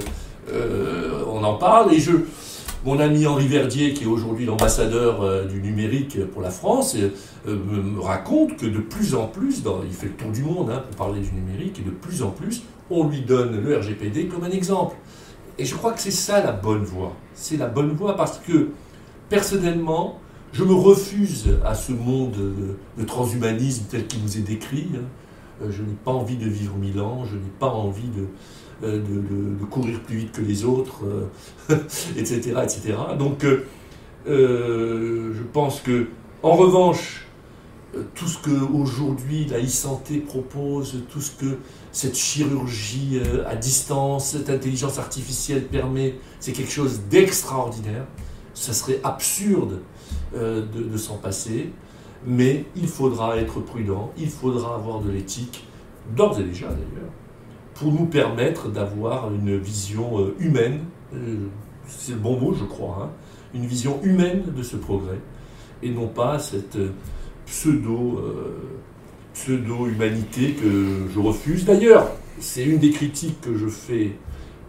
euh, 0.51 1.23
on 1.31 1.45
en 1.45 1.55
parle 1.55 1.93
et 1.93 2.01
je 2.01 2.13
mon 2.85 2.99
ami 3.01 3.27
Henri 3.27 3.47
Verdier, 3.47 3.93
qui 3.93 4.05
est 4.05 4.07
aujourd'hui 4.07 4.47
l'ambassadeur 4.47 5.23
euh, 5.23 5.45
du 5.45 5.61
numérique 5.61 6.25
pour 6.33 6.43
la 6.43 6.51
France, 6.51 6.97
euh, 6.97 7.11
me, 7.47 8.01
raconte 8.01 8.57
que 8.57 8.67
de 8.67 8.79
plus 8.79 9.15
en 9.15 9.27
plus, 9.27 9.63
il 9.85 9.93
fait 9.93 10.07
le 10.07 10.13
tour 10.13 10.31
du 10.31 10.43
monde 10.43 10.71
hein, 10.71 10.83
pour 10.87 11.07
parler 11.07 11.21
du 11.21 11.33
numérique, 11.33 11.81
et 11.81 11.83
de 11.83 11.91
plus 11.91 12.23
en 12.23 12.31
plus, 12.31 12.63
on 12.91 13.09
lui 13.09 13.21
donne 13.21 13.61
le 13.61 13.77
RGPD 13.77 14.27
comme 14.29 14.45
un 14.45 14.51
exemple. 14.51 14.97
Et 15.59 15.65
je 15.65 15.75
crois 15.75 15.93
que 15.93 16.01
c'est 16.01 16.11
ça 16.13 16.43
la 16.43 16.53
bonne 16.53 16.85
voie. 16.85 17.15
C'est 17.35 17.57
la 17.57 17.67
bonne 17.67 17.93
voie 17.93 18.17
parce 18.17 18.39
que, 18.39 18.69
personnellement, 19.29 20.21
je 20.53 20.65
me 20.65 20.73
refuse 20.73 21.47
à 21.65 21.75
ce 21.75 21.93
monde 21.93 22.37
de, 22.97 23.05
transhumanisme 23.05 23.85
tel 23.91 24.07
qu'il 24.07 24.23
nous 24.23 24.39
est 24.39 24.43
décrit. 24.43 24.89
Hein. 24.95 25.03
Euh, 25.63 25.71
je 25.71 25.83
n'ai 25.83 25.97
pas 26.05 26.13
envie 26.13 26.37
de 26.37 26.49
vivre 26.49 26.77
mille 26.77 27.01
ans, 27.01 27.25
je 27.25 27.35
n'ai 27.37 27.53
pas 27.59 27.69
envie 27.69 28.09
de, 28.09 28.27
euh, 28.85 29.01
courir 29.71 30.01
plus 30.01 30.19
vite 30.19 30.33
que 30.33 30.41
les 30.41 30.65
autres, 30.65 31.03
etc., 32.17 32.53
euh, 32.57 32.63
etc. 32.63 32.97
Donc, 33.19 33.45
je 34.27 35.43
pense 35.53 35.81
que 35.81 36.09
En 36.41 36.55
revanche, 36.55 37.27
tout 38.15 38.29
ce 38.29 38.39
que 38.39 38.57
aujourd'hui 38.73 39.47
la 39.47 39.59
e-santé 39.59 40.19
propose, 40.19 41.03
tout 41.11 41.21
ce 41.21 41.33
que 41.33 41.59
cette 41.91 42.17
chirurgie 42.17 43.21
à 43.45 43.57
distance, 43.57 44.31
cette 44.31 44.49
intelligence 44.49 45.01
artificielle 45.01 45.65
permet, 45.67 46.15
c'est 46.39 46.53
quelque 46.53 46.71
chose 46.71 47.01
d'extraordinaire. 47.11 48.07
Ça 48.55 48.73
serait 48.73 49.01
absurde 49.03 49.81
de, 50.33 50.97
s'en 50.97 51.17
passer, 51.17 51.73
mais 52.27 52.65
il 52.77 52.89
faudra 52.89 53.37
être 53.37 53.61
prudent, 53.61 54.13
il 54.19 54.29
faudra 54.29 54.75
avoir 54.75 55.01
de 55.01 55.11
l'éthique, 55.11 55.67
d'ores 56.17 56.41
et 56.41 56.45
déjà 56.45 56.69
d'ailleurs, 56.69 57.13
pour 57.75 57.93
nous 57.93 58.07
permettre 58.07 58.69
d'avoir 58.69 59.33
une 59.33 59.57
vision 59.57 60.33
humaine, 60.39 60.81
c'est 61.87 62.13
le 62.13 62.19
bon 62.19 62.39
mot 62.39 62.55
je 62.55 62.65
crois, 62.65 62.99
hein, 63.05 63.11
une 63.55 63.67
vision 63.67 64.01
humaine 64.03 64.43
de 64.57 64.63
ce 64.63 64.77
progrès, 64.77 65.19
et 65.83 65.91
non 65.91 66.09
pas 66.09 66.39
cette 66.39 66.79
pseudo, 67.47 68.19
euh, 68.19 68.57
pseudo-humanité 69.33 70.53
que 70.53 71.07
je 71.13 71.19
refuse. 71.19 71.65
D'ailleurs, 71.65 72.11
c'est 72.41 72.65
une 72.65 72.79
des 72.79 72.91
critiques 72.91 73.41
que 73.41 73.57
je 73.57 73.69
fais 73.69 74.13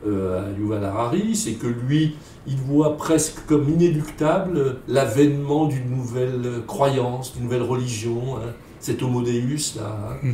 euh, 0.08 0.48
à 0.48 0.58
Yuval 0.58 0.84
Harari, 0.84 1.36
c'est 1.36 1.54
que 1.54 1.68
lui, 1.68 2.16
il 2.48 2.58
voit 2.58 2.98
presque 2.98 3.46
comme 3.48 3.70
inéluctable 3.70 4.78
l'avènement 4.88 5.66
d'une 5.66 5.90
nouvelle 5.90 6.64
croyance, 6.68 7.34
d'une 7.34 7.44
nouvelle 7.44 7.64
religion, 7.64 8.38
hein, 8.38 8.54
cet 8.80 9.04
homo 9.04 9.22
deus 9.22 9.76
là. 9.76 9.98
Hein. 10.12 10.16
Mm. 10.24 10.34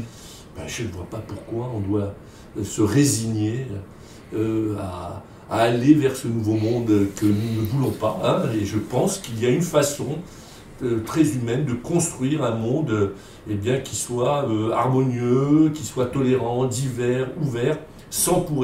Ben, 0.55 0.63
je 0.67 0.83
ne 0.83 0.89
vois 0.89 1.05
pas 1.09 1.21
pourquoi 1.27 1.71
on 1.75 1.79
doit 1.79 2.13
se 2.63 2.81
résigner 2.81 3.67
euh, 4.33 4.75
à, 4.79 5.23
aller 5.49 5.93
vers 5.93 6.15
ce 6.15 6.27
nouveau 6.27 6.55
monde 6.55 7.07
que 7.15 7.25
nous 7.25 7.61
ne 7.61 7.67
voulons 7.67 7.91
pas. 7.91 8.19
Hein. 8.23 8.49
et 8.59 8.65
je 8.65 8.77
pense 8.77 9.19
qu'il 9.19 9.41
y 9.43 9.45
a 9.45 9.49
une 9.49 9.61
façon 9.61 10.17
euh, 10.83 11.01
très 11.05 11.21
humaine 11.21 11.63
de 11.63 11.71
construire 11.71 12.43
un 12.43 12.55
monde 12.55 12.89
euh, 12.91 13.15
eh 13.49 13.53
bien, 13.53 13.79
qui 13.79 13.95
soit 13.95 14.49
euh, 14.49 14.71
harmonieux, 14.71 15.71
qui 15.73 15.85
soit 15.85 16.07
tolérant, 16.07 16.65
divers, 16.65 17.29
ouvert, 17.41 17.77
sans 18.09 18.41
pour, 18.41 18.59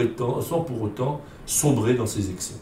autant, 0.81 1.21
sombrer 1.45 1.93
dans 1.93 2.05
ses 2.05 2.29
excès. 2.29 2.55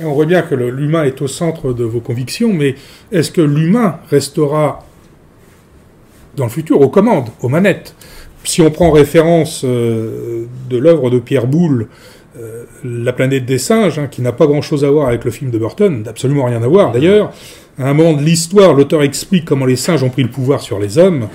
on 0.00 0.12
voit 0.12 0.26
bien 0.26 0.42
que 0.42 0.54
l'humain 0.54 1.04
est 1.04 1.20
au 1.22 1.28
centre 1.28 1.72
de 1.72 1.84
vos 1.84 2.00
convictions, 2.00 2.52
mais 2.52 2.74
est-ce 3.10 3.30
que 3.30 3.40
l'humain 3.40 3.98
restera 4.10 4.84
dans 6.36 6.44
le 6.44 6.50
futur 6.50 6.80
aux 6.80 6.88
commandes, 6.88 7.30
aux 7.42 7.48
manettes? 7.48 7.94
Si 8.44 8.62
on 8.62 8.70
prend 8.70 8.90
référence 8.92 9.64
de 9.64 10.46
l'œuvre 10.70 11.10
de 11.10 11.18
Pierre 11.18 11.46
Boulle, 11.46 11.88
La 12.84 13.12
planète 13.12 13.44
des 13.44 13.58
singes, 13.58 13.98
hein, 13.98 14.06
qui 14.06 14.22
n'a 14.22 14.30
pas 14.30 14.46
grand-chose 14.46 14.84
à 14.84 14.90
voir 14.90 15.08
avec 15.08 15.24
le 15.24 15.32
film 15.32 15.50
de 15.50 15.58
Burton, 15.58 16.04
absolument 16.06 16.44
rien 16.44 16.62
à 16.62 16.68
voir 16.68 16.92
d'ailleurs, 16.92 17.32
à 17.78 17.88
un 17.88 17.94
moment 17.94 18.12
de 18.14 18.22
l'histoire, 18.22 18.74
l'auteur 18.74 19.04
explique 19.04 19.44
comment 19.44 19.64
les 19.64 19.76
singes 19.76 20.02
ont 20.02 20.08
pris 20.10 20.24
le 20.24 20.30
pouvoir 20.30 20.60
sur 20.60 20.80
les 20.80 20.98
hommes. 20.98 21.28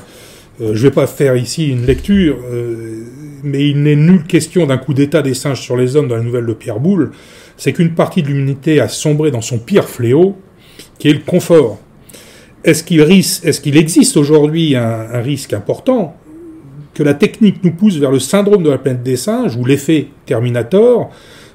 Euh, 0.59 0.71
je 0.73 0.83
ne 0.83 0.89
vais 0.89 0.91
pas 0.91 1.07
faire 1.07 1.37
ici 1.37 1.69
une 1.69 1.85
lecture, 1.85 2.37
euh, 2.51 3.05
mais 3.43 3.69
il 3.69 3.83
n'est 3.83 3.95
nulle 3.95 4.23
question 4.23 4.65
d'un 4.65 4.77
coup 4.77 4.93
d'état 4.93 5.21
des 5.21 5.33
singes 5.33 5.61
sur 5.61 5.77
les 5.77 5.95
hommes 5.95 6.07
dans 6.07 6.15
la 6.15 6.23
nouvelle 6.23 6.45
de 6.45 6.53
Pierre 6.53 6.79
Boulle. 6.79 7.11
C'est 7.57 7.73
qu'une 7.73 7.93
partie 7.93 8.23
de 8.23 8.27
l'humanité 8.27 8.79
a 8.79 8.87
sombré 8.87 9.31
dans 9.31 9.41
son 9.41 9.59
pire 9.59 9.87
fléau, 9.87 10.37
qui 10.97 11.09
est 11.09 11.13
le 11.13 11.19
confort. 11.19 11.79
Est-ce 12.63 12.83
qu'il, 12.83 13.77
existe 13.77 14.15
aujourd'hui 14.15 14.75
un, 14.75 15.07
un, 15.11 15.21
risque 15.21 15.53
important 15.53 16.15
que 16.93 17.03
la 17.03 17.13
technique 17.13 17.63
nous 17.63 17.71
pousse 17.71 17.97
vers 17.97 18.11
le 18.11 18.19
syndrome 18.19 18.63
de 18.63 18.69
la 18.69 18.77
planète 18.77 19.03
des 19.03 19.17
singes 19.17 19.57
ou 19.57 19.65
l'effet 19.65 20.07
Terminator, 20.25 21.11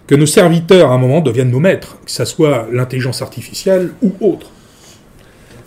que 0.07 0.15
nos 0.15 0.27
serviteurs 0.27 0.91
à 0.91 0.95
un 0.95 0.99
moment 0.99 1.21
deviennent 1.21 1.51
nos 1.51 1.61
maîtres, 1.61 1.99
que 2.05 2.11
ce 2.11 2.25
soit 2.25 2.69
l'intelligence 2.73 3.23
artificielle 3.23 3.93
ou 4.03 4.13
autre? 4.21 4.51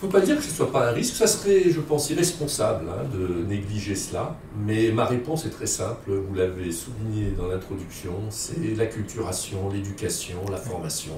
Ne 0.07 0.11
peut 0.11 0.19
pas 0.19 0.25
dire 0.25 0.37
que 0.37 0.43
ce 0.43 0.49
ne 0.49 0.55
soit 0.55 0.71
pas 0.71 0.89
un 0.89 0.93
risque, 0.93 1.15
ça 1.15 1.27
serait, 1.27 1.69
je 1.69 1.79
pense, 1.79 2.09
irresponsable 2.09 2.85
hein, 2.89 3.03
de 3.13 3.45
négliger 3.45 3.95
cela. 3.95 4.35
Mais 4.65 4.91
ma 4.91 5.05
réponse 5.05 5.45
est 5.45 5.51
très 5.51 5.67
simple, 5.67 6.11
vous 6.11 6.33
l'avez 6.33 6.71
souligné 6.71 7.31
dans 7.37 7.47
l'introduction, 7.47 8.13
c'est 8.31 8.75
l'acculturation, 8.75 9.69
l'éducation, 9.69 10.39
la 10.49 10.57
formation. 10.57 11.13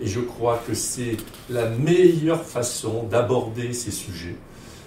Et 0.00 0.06
je 0.06 0.20
crois 0.20 0.62
que 0.64 0.74
c'est 0.74 1.16
la 1.50 1.68
meilleure 1.68 2.44
façon 2.44 3.02
d'aborder 3.10 3.72
ces 3.72 3.90
sujets. 3.90 4.36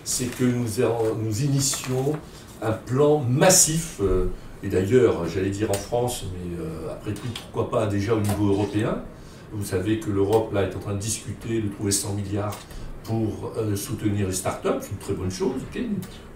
C'est 0.05 0.27
que 0.37 0.45
nous, 0.45 1.41
initions 1.41 2.13
un 2.61 2.71
plan 2.71 3.19
massif, 3.19 3.97
euh, 4.01 4.27
et 4.63 4.69
d'ailleurs, 4.69 5.27
j'allais 5.27 5.49
dire 5.49 5.69
en 5.69 5.73
France, 5.73 6.25
mais 6.33 6.57
euh, 6.61 6.93
après 6.93 7.13
tout, 7.13 7.27
pourquoi 7.51 7.69
pas 7.69 7.87
déjà 7.87 8.15
au 8.15 8.21
niveau 8.21 8.47
européen. 8.47 9.03
Vous 9.51 9.65
savez 9.65 9.99
que 9.99 10.09
l'Europe, 10.09 10.53
là, 10.53 10.63
est 10.63 10.75
en 10.75 10.79
train 10.79 10.93
de 10.93 10.99
discuter 10.99 11.61
de 11.61 11.67
trouver 11.67 11.91
100 11.91 12.13
milliards 12.13 12.57
pour 13.03 13.51
euh, 13.57 13.75
soutenir 13.75 14.27
les 14.27 14.33
startups, 14.33 14.69
c'est 14.81 14.91
une 14.91 14.97
très 14.97 15.13
bonne 15.13 15.31
chose. 15.31 15.61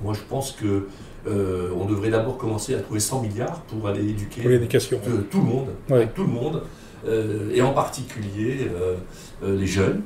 Moi, 0.03 0.13
je 0.13 0.21
pense 0.29 0.51
que 0.51 0.87
euh, 1.27 1.69
on 1.75 1.85
devrait 1.85 2.09
d'abord 2.09 2.37
commencer 2.37 2.75
à 2.75 2.79
trouver 2.79 2.99
100 2.99 3.21
milliards 3.23 3.61
pour 3.61 3.87
aller 3.87 4.07
éduquer 4.07 4.41
tout 5.29 5.39
le 5.39 5.43
monde, 5.43 5.67
tout 6.15 6.23
le 6.23 6.29
monde, 6.29 6.63
euh, 7.07 7.51
et 7.53 7.61
en 7.61 7.73
particulier 7.73 8.69
les 9.43 9.67
jeunes, 9.67 10.01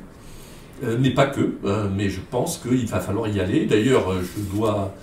mais 1.00 1.12
pas 1.12 1.28
que. 1.28 1.58
Hein, 1.66 1.90
mais 1.96 2.10
je 2.10 2.22
pense 2.22 2.58
qu'il 2.58 2.88
va 2.88 3.00
falloir 3.00 3.28
y 3.28 3.40
aller. 3.40 3.66
D'ailleurs, 3.66 4.14
je 4.22 4.56
dois 4.56 4.94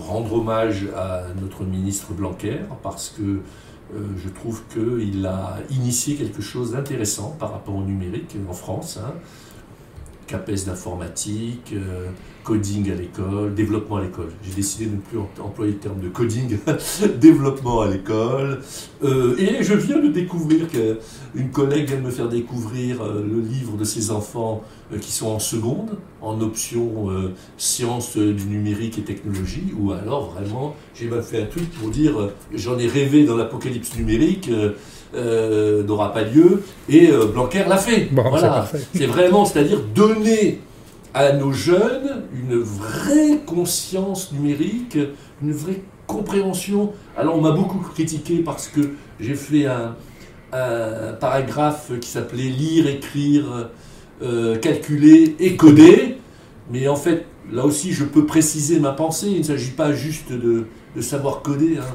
rendre 0.00 0.34
hommage 0.34 0.86
à 0.96 1.22
notre 1.40 1.64
ministre 1.64 2.12
Blanquer 2.12 2.58
parce 2.82 3.14
que 3.16 3.40
je 3.92 4.28
trouve 4.28 4.62
qu'il 4.72 5.24
a 5.26 5.58
initié 5.70 6.16
quelque 6.16 6.42
chose 6.42 6.72
d'intéressant 6.72 7.34
par 7.38 7.52
rapport 7.52 7.74
au 7.74 7.82
numérique 7.82 8.36
en 8.48 8.52
France. 8.52 8.98
Hein. 9.02 9.14
CAPES 10.28 10.66
d'informatique, 10.66 11.72
euh, 11.72 12.10
coding 12.44 12.90
à 12.90 12.94
l'école, 12.94 13.54
développement 13.54 13.96
à 13.96 14.02
l'école. 14.02 14.28
J'ai 14.44 14.54
décidé 14.54 14.86
de 14.86 14.92
ne 14.92 15.00
plus 15.00 15.18
employer 15.42 15.72
le 15.72 15.78
terme 15.78 16.00
de 16.00 16.08
coding, 16.08 16.58
développement 17.20 17.80
à 17.80 17.88
l'école. 17.88 18.60
Euh, 19.02 19.36
et 19.38 19.62
je 19.62 19.74
viens 19.74 19.98
de 19.98 20.08
découvrir 20.08 20.66
qu'une 20.68 21.50
collègue 21.50 21.88
vient 21.88 21.96
de 21.96 22.02
me 22.02 22.10
faire 22.10 22.28
découvrir 22.28 23.02
euh, 23.02 23.24
le 23.26 23.40
livre 23.40 23.76
de 23.76 23.84
ses 23.84 24.10
enfants 24.10 24.62
qui 25.00 25.12
sont 25.12 25.28
en 25.28 25.38
seconde, 25.38 25.98
en 26.22 26.40
option 26.40 27.08
sciences 27.58 28.16
du 28.16 28.46
numérique 28.46 28.96
et 28.96 29.02
technologie, 29.02 29.74
ou 29.78 29.92
alors 29.92 30.30
vraiment, 30.30 30.74
j'ai 30.94 31.08
même 31.08 31.22
fait 31.22 31.42
un 31.42 31.44
truc 31.44 31.70
pour 31.72 31.90
dire, 31.90 32.30
j'en 32.54 32.78
ai 32.78 32.86
rêvé 32.86 33.26
dans 33.26 33.36
l'apocalypse 33.36 33.98
numérique 33.98 34.50
euh, 35.14 35.82
n'aura 35.84 36.12
pas 36.12 36.22
lieu, 36.22 36.62
et 36.88 37.10
euh, 37.10 37.26
Blanquer 37.26 37.64
l'a 37.68 37.78
fait. 37.78 38.08
voilà. 38.12 38.68
C'est 38.94 39.06
vraiment, 39.06 39.44
c'est-à-dire 39.44 39.80
donner 39.94 40.60
à 41.14 41.32
nos 41.32 41.52
jeunes 41.52 42.24
une 42.32 42.58
vraie 42.58 43.38
conscience 43.46 44.32
numérique, 44.32 44.98
une 45.42 45.52
vraie 45.52 45.82
compréhension. 46.06 46.92
Alors 47.16 47.36
on 47.36 47.40
m'a 47.40 47.52
beaucoup 47.52 47.78
critiqué 47.78 48.38
parce 48.38 48.68
que 48.68 48.80
j'ai 49.18 49.34
fait 49.34 49.66
un, 49.66 49.94
paragraphe 51.20 51.92
qui 52.00 52.08
s'appelait 52.08 52.44
lire, 52.44 52.86
écrire, 52.88 53.70
euh, 54.22 54.56
calculer 54.56 55.36
et 55.38 55.56
coder. 55.56 56.16
Mais 56.70 56.88
en 56.88 56.96
fait, 56.96 57.26
là 57.52 57.64
aussi, 57.64 57.92
je 57.92 58.04
peux 58.04 58.26
préciser 58.26 58.80
ma 58.80 58.92
pensée. 58.92 59.28
Il 59.30 59.38
ne 59.38 59.44
s'agit 59.44 59.70
pas 59.70 59.92
juste 59.92 60.32
de, 60.32 60.66
savoir 61.00 61.42
coder. 61.42 61.78
Hein 61.78 61.86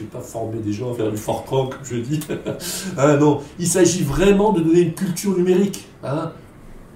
je 0.00 0.04
vais 0.04 0.10
pas 0.10 0.20
former 0.20 0.58
des 0.58 0.72
gens 0.72 0.92
à 0.92 0.94
faire 0.94 1.10
du 1.10 1.16
Fortran, 1.18 1.66
comme 1.66 1.84
je 1.84 1.96
dis. 1.96 2.20
ah 2.96 3.16
non, 3.16 3.40
il 3.58 3.66
s'agit 3.66 4.02
vraiment 4.02 4.52
de 4.52 4.60
donner 4.60 4.80
une 4.80 4.94
culture 4.94 5.36
numérique. 5.36 5.86
Hein. 6.02 6.32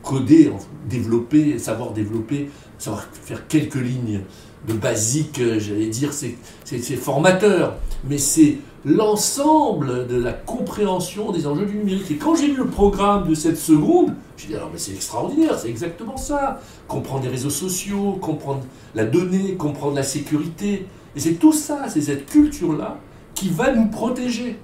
Coder, 0.03 0.53
développer, 0.89 1.59
savoir 1.59 1.93
développer, 1.93 2.51
savoir 2.79 3.07
faire 3.13 3.47
quelques 3.47 3.75
lignes 3.75 4.21
de 4.67 4.73
basique, 4.73 5.39
euh, 5.41 5.59
j'allais 5.59 5.89
dire, 5.89 6.13
c'est 6.13 6.97
formateur. 6.97 7.77
Mais 8.09 8.19
c'est 8.19 8.57
l'ensemble 8.87 10.07
de 10.07 10.17
la 10.17 10.33
compréhension 10.33 11.33
des 11.33 11.47
enjeux 11.47 11.67
du 11.67 11.77
numérique. 11.77 12.11
Et 12.11 12.17
quand 12.17 12.35
j'ai 12.35 12.49
lu 12.49 12.57
le 12.57 12.67
programme 12.67 13.29
de 13.29 13.35
cette 13.35 13.59
seconde, 13.59 14.15
j'ai 14.39 14.49
dit, 14.49 14.57
alors 14.57 14.71
mais 14.73 14.79
c'est 14.79 14.93
extraordinaire, 14.93 15.59
c'est 15.59 15.69
exactement 15.69 16.17
ça. 16.17 16.61
Comprendre 16.89 17.25
les 17.25 17.31
réseaux 17.31 17.51
sociaux, 17.51 18.19
comprendre 18.21 18.63
la 18.95 19.05
donnée, 19.05 19.55
comprendre 19.55 19.95
la 19.95 20.03
sécurité, 20.03 20.87
et 21.17 21.21
c'est 21.21 21.35
tout 21.35 21.53
ça, 21.53 21.89
c'est 21.89 22.01
cette 22.01 22.27
culture-là 22.27 22.99
qui 23.35 23.49
va 23.49 23.73
nous 23.73 23.89
protéger. 23.89 24.59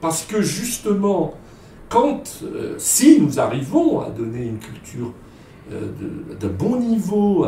Parce 0.00 0.24
que 0.24 0.42
justement, 0.42 1.34
quand, 1.88 2.42
euh, 2.42 2.74
si 2.78 3.20
nous 3.20 3.38
arrivons 3.38 4.00
à 4.00 4.10
donner 4.10 4.44
une 4.44 4.58
culture 4.58 5.12
euh, 5.72 5.88
de, 6.38 6.48
bon 6.48 6.78
niveau 6.80 7.46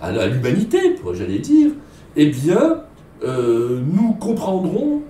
à, 0.00 0.28
l'humanité, 0.28 0.96
j'allais 1.12 1.40
dire, 1.40 1.72
eh 2.16 2.26
bien, 2.26 2.82
euh, 3.24 3.80
nous 3.92 4.12
comprendrons 4.14 5.02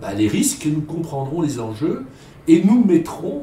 bah, 0.00 0.14
les 0.14 0.26
risques, 0.26 0.66
nous 0.66 0.80
comprendrons 0.80 1.42
les 1.42 1.60
enjeux, 1.60 2.04
et 2.48 2.62
nous 2.64 2.84
mettrons 2.84 3.42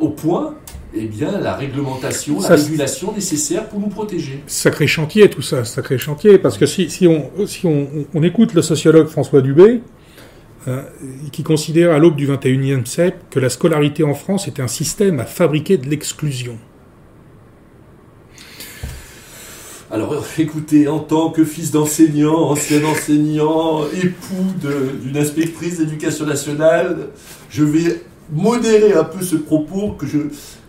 au 0.00 0.08
point 0.10 0.54
eh 0.94 1.06
bien, 1.06 1.38
la 1.38 1.54
réglementation, 1.54 2.40
la 2.40 2.56
régulation 2.56 3.12
nécessaire 3.12 3.68
pour 3.68 3.80
nous 3.80 3.88
protéger. 3.88 4.42
Sacré 4.46 4.86
chantier, 4.86 5.30
tout 5.30 5.42
ça, 5.42 5.64
sacré 5.64 5.96
chantier, 5.96 6.38
parce 6.38 6.58
que 6.58 6.66
si, 6.66 6.90
si, 6.90 7.06
on, 7.06 7.46
si 7.46 7.66
on, 7.66 7.88
on, 8.12 8.22
écoute 8.22 8.52
le 8.52 8.60
sociologue 8.60 9.06
François 9.06 9.40
Dubé, 9.40 9.80
euh, 10.68 10.82
qui 11.32 11.42
considère 11.42 11.92
à 11.92 11.98
l'aube 11.98 12.16
du 12.16 12.26
XXIe 12.26 12.82
siècle 12.84 13.18
que 13.30 13.40
la 13.40 13.48
scolarité 13.48 14.04
en 14.04 14.14
France 14.14 14.46
est 14.46 14.60
un 14.60 14.68
système 14.68 15.18
à 15.18 15.24
fabriquer 15.24 15.78
de 15.78 15.88
l'exclusion. 15.88 16.58
Alors 19.90 20.24
écoutez, 20.38 20.88
en 20.88 21.00
tant 21.00 21.30
que 21.30 21.44
fils 21.44 21.70
d'enseignant, 21.70 22.50
ancien 22.50 22.82
enseignant, 22.84 23.84
époux 23.92 24.46
d'une 25.02 25.16
inspectrice 25.16 25.78
d'éducation 25.78 26.26
nationale, 26.26 27.08
je 27.50 27.64
vais 27.64 28.02
modérer 28.32 28.94
un 28.94 29.04
peu 29.04 29.22
ce 29.22 29.36
propos 29.36 29.92
que 29.92 30.06
je, 30.06 30.18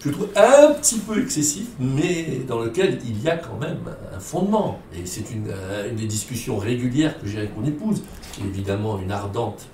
je 0.06 0.10
trouve 0.10 0.28
un 0.36 0.74
petit 0.74 1.00
peu 1.00 1.22
excessif, 1.22 1.68
mais 1.80 2.42
dans 2.48 2.60
lequel 2.60 3.00
il 3.06 3.22
y 3.22 3.30
a 3.30 3.38
quand 3.38 3.58
même 3.58 3.80
un 4.14 4.20
fondement. 4.20 4.80
Et 4.94 5.06
c'est 5.06 5.32
une, 5.32 5.48
euh, 5.50 5.90
une, 5.90 5.96
des 5.96 6.08
discussions 6.08 6.58
régulières 6.58 7.20
que 7.20 7.28
j'ai 7.28 7.38
avec 7.38 7.58
mon 7.58 7.66
épouse, 7.66 8.02
qui 8.34 8.42
est 8.42 8.48
évidemment 8.48 9.00
une 9.00 9.12
ardente 9.12 9.66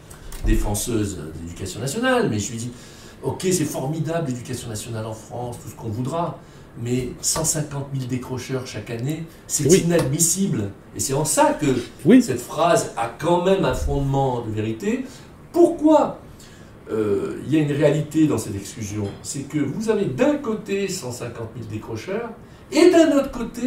défenseuse 0.46 1.18
de 1.18 1.32
l'éducation 1.42 1.80
nationale, 1.80 2.30
mais 2.30 2.38
je 2.38 2.52
lui 2.52 2.58
dis, 2.60 2.72
ok, 3.24 3.42
c'est 3.42 3.66
formidable 3.66 4.28
l'éducation 4.28 4.70
nationale 4.70 5.06
en 5.06 5.14
France, 5.14 5.58
tout 5.64 5.70
ce 5.70 5.76
qu'on 5.76 5.90
voudra, 5.90 6.38
mais 6.80 7.10
150 7.22 7.88
000 7.94 8.06
décrocheurs 8.08 8.68
chaque 8.68 8.92
année, 8.92 9.26
c'est 9.48 9.66
inadmissible. 9.66 10.70
Et 10.96 11.00
c'est 11.00 11.14
en 11.14 11.26
ça 11.26 11.58
que 11.60 11.66
oui. 12.06 12.22
cette 12.22 12.40
phrase 12.40 12.92
a 12.96 13.08
quand 13.08 13.44
même 13.44 13.66
un 13.66 13.74
fondement 13.74 14.42
de 14.42 14.52
vérité. 14.52 15.06
Pourquoi 15.52 16.20
euh, 16.92 17.40
il 17.46 17.54
y 17.54 17.60
a 17.60 17.62
une 17.62 17.72
réalité 17.72 18.26
dans 18.26 18.38
cette 18.38 18.56
exclusion 18.56 19.08
C'est 19.22 19.48
que 19.48 19.60
vous 19.60 19.90
avez 19.90 20.06
d'un 20.06 20.36
côté 20.36 20.88
150 20.88 21.50
000 21.56 21.70
décrocheurs 21.72 22.30
et 22.72 22.90
d'un 22.90 23.18
autre 23.18 23.32
côté 23.32 23.62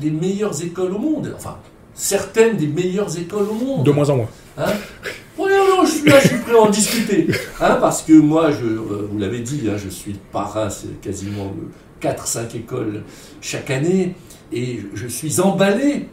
les 0.00 0.10
meilleures 0.10 0.62
écoles 0.62 0.92
au 0.92 0.98
monde. 0.98 1.32
Enfin, 1.36 1.58
certaines 1.94 2.56
des 2.56 2.66
meilleures 2.66 3.16
écoles 3.18 3.48
au 3.48 3.54
monde. 3.54 3.84
De 3.84 3.90
moins 3.90 4.08
en 4.10 4.16
moins. 4.16 4.28
Hein? 4.56 4.72
Oui, 5.36 5.50
non, 5.50 5.84
je 5.84 5.90
suis 5.90 6.10
là, 6.10 6.18
je 6.20 6.28
suis 6.28 6.38
prêt 6.38 6.54
à 6.54 6.60
en 6.60 6.70
discuter. 6.70 7.28
Hein, 7.60 7.78
parce 7.80 8.02
que 8.02 8.12
moi, 8.12 8.50
je, 8.50 8.64
euh, 8.66 9.08
vous 9.10 9.18
l'avez 9.18 9.40
dit, 9.40 9.68
hein, 9.68 9.76
je 9.76 9.88
suis 9.88 10.14
parrain, 10.32 10.68
c'est 10.68 11.00
quasiment 11.00 11.52
4-5 12.00 12.56
écoles 12.56 13.02
chaque 13.40 13.70
année, 13.70 14.16
et 14.52 14.80
je 14.94 15.06
suis 15.06 15.40
emballé 15.40 16.08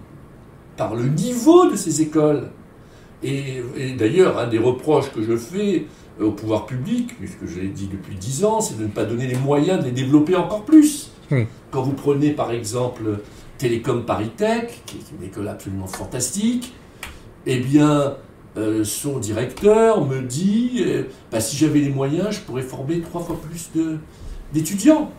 par 0.77 0.95
le 0.95 1.05
niveau 1.05 1.69
de 1.71 1.75
ces 1.75 2.01
écoles. 2.01 2.49
Et, 3.25 3.91
d'ailleurs, 3.97 4.37
un 4.37 4.47
des 4.47 4.59
reproches 4.59 5.11
que 5.11 5.23
je 5.23 5.35
fais 5.35 5.85
au 6.21 6.31
pouvoir 6.31 6.65
public, 6.65 7.17
puisque 7.17 7.47
je 7.47 7.59
l'ai 7.59 7.67
dit 7.67 7.89
depuis 7.91 8.15
10 8.15 8.45
ans, 8.45 8.61
c'est 8.61 8.77
de 8.77 8.83
ne 8.83 8.89
pas 8.89 9.03
donner 9.03 9.27
les 9.27 9.35
moyens 9.35 9.79
de 9.79 9.85
les 9.85 9.91
développer 9.91 10.35
encore 10.35 10.63
plus. 10.63 11.11
Hmm. 11.31 11.43
Quand 11.71 11.81
vous 11.81 11.93
prenez 11.93 12.31
par 12.31 12.51
exemple 12.51 13.19
Télécom 13.57 14.05
Paritech, 14.05 14.83
qui 14.85 14.97
est 14.97 15.17
une 15.17 15.27
école 15.27 15.47
absolument 15.47 15.87
fantastique, 15.87 16.73
eh 17.47 17.57
bien, 17.57 18.15
euh, 18.57 18.83
son 18.83 19.17
directeur 19.17 20.05
me 20.05 20.21
dit 20.21 20.83
euh, 20.85 21.03
bah, 21.31 21.41
si 21.41 21.57
j'avais 21.57 21.79
les 21.79 21.89
moyens, 21.89 22.27
je 22.31 22.39
pourrais 22.41 22.61
former 22.61 23.01
trois 23.01 23.21
fois 23.21 23.37
plus 23.41 23.71
d'étudiants. 24.53 25.09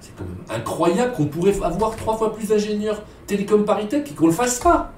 C'est 0.00 0.14
quand 0.16 0.24
même 0.24 0.60
incroyable 0.60 1.12
qu'on 1.14 1.26
pourrait 1.26 1.60
avoir 1.62 1.96
trois 1.96 2.16
fois 2.16 2.32
plus 2.32 2.48
d'ingénieurs 2.48 3.02
télécom 3.26 3.64
Paritech 3.64 4.08
et 4.08 4.14
qu'on 4.14 4.26
ne 4.26 4.30
le 4.30 4.36
fasse 4.36 4.60
pas. 4.60 4.92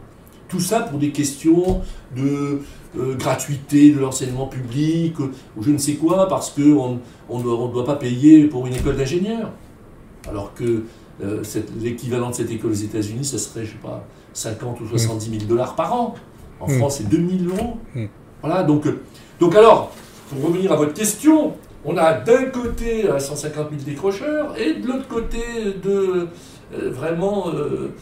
Tout 0.51 0.61
ça 0.61 0.81
pour 0.81 0.99
des 0.99 1.11
questions 1.11 1.81
de 2.15 2.61
euh, 2.99 3.15
gratuité 3.15 3.91
de 3.91 3.99
l'enseignement 3.99 4.47
public 4.47 5.19
ou 5.21 5.63
je 5.63 5.71
ne 5.71 5.79
sais 5.79 5.95
quoi, 5.95 6.29
parce 6.29 6.51
qu'on 6.51 6.99
ne 7.31 7.73
doit 7.73 7.85
pas 7.85 7.97
payer 7.97 8.45
pour 8.45 8.67
une 8.67 8.75
école 8.75 8.97
d'ingénieurs. 8.97 9.53
Alors 10.29 10.53
que 10.55 10.85
l'équivalent 11.81 12.31
de 12.31 12.35
cette 12.35 12.51
école 12.51 12.73
aux 12.73 12.75
États-Unis, 12.75 13.25
ça 13.25 13.39
serait, 13.39 13.65
je 13.65 13.73
sais 13.73 13.79
pas, 13.83 14.05
50 14.33 14.81
ou 14.81 14.87
70 14.87 15.31
000 15.31 15.45
dollars 15.45 15.75
par 15.75 15.95
an. 15.95 16.15
En 16.61 16.69
hmm. 16.69 16.79
France, 16.79 16.97
c'est 16.99 17.09
2000 17.09 17.49
euros. 17.49 17.79
Hmm. 17.95 18.07
Voilà, 18.43 18.63
donc, 18.63 18.87
euh, 18.87 19.01
donc 19.39 19.55
alors, 19.55 19.93
pour 20.29 20.49
revenir 20.49 20.73
à 20.73 20.77
votre 20.77 20.95
question, 20.95 21.55
on 21.85 21.97
a 21.97 22.13
d'un 22.13 22.47
côté 22.47 23.05
150 23.19 23.71
000 23.71 23.83
décrocheurs 23.85 24.55
et 24.59 24.75
de 24.75 24.87
l'autre 24.87 25.09
côté 25.09 25.39
de, 25.83 25.91
euh, 25.91 26.27
vraiment 26.73 27.49
euh, 27.49 27.93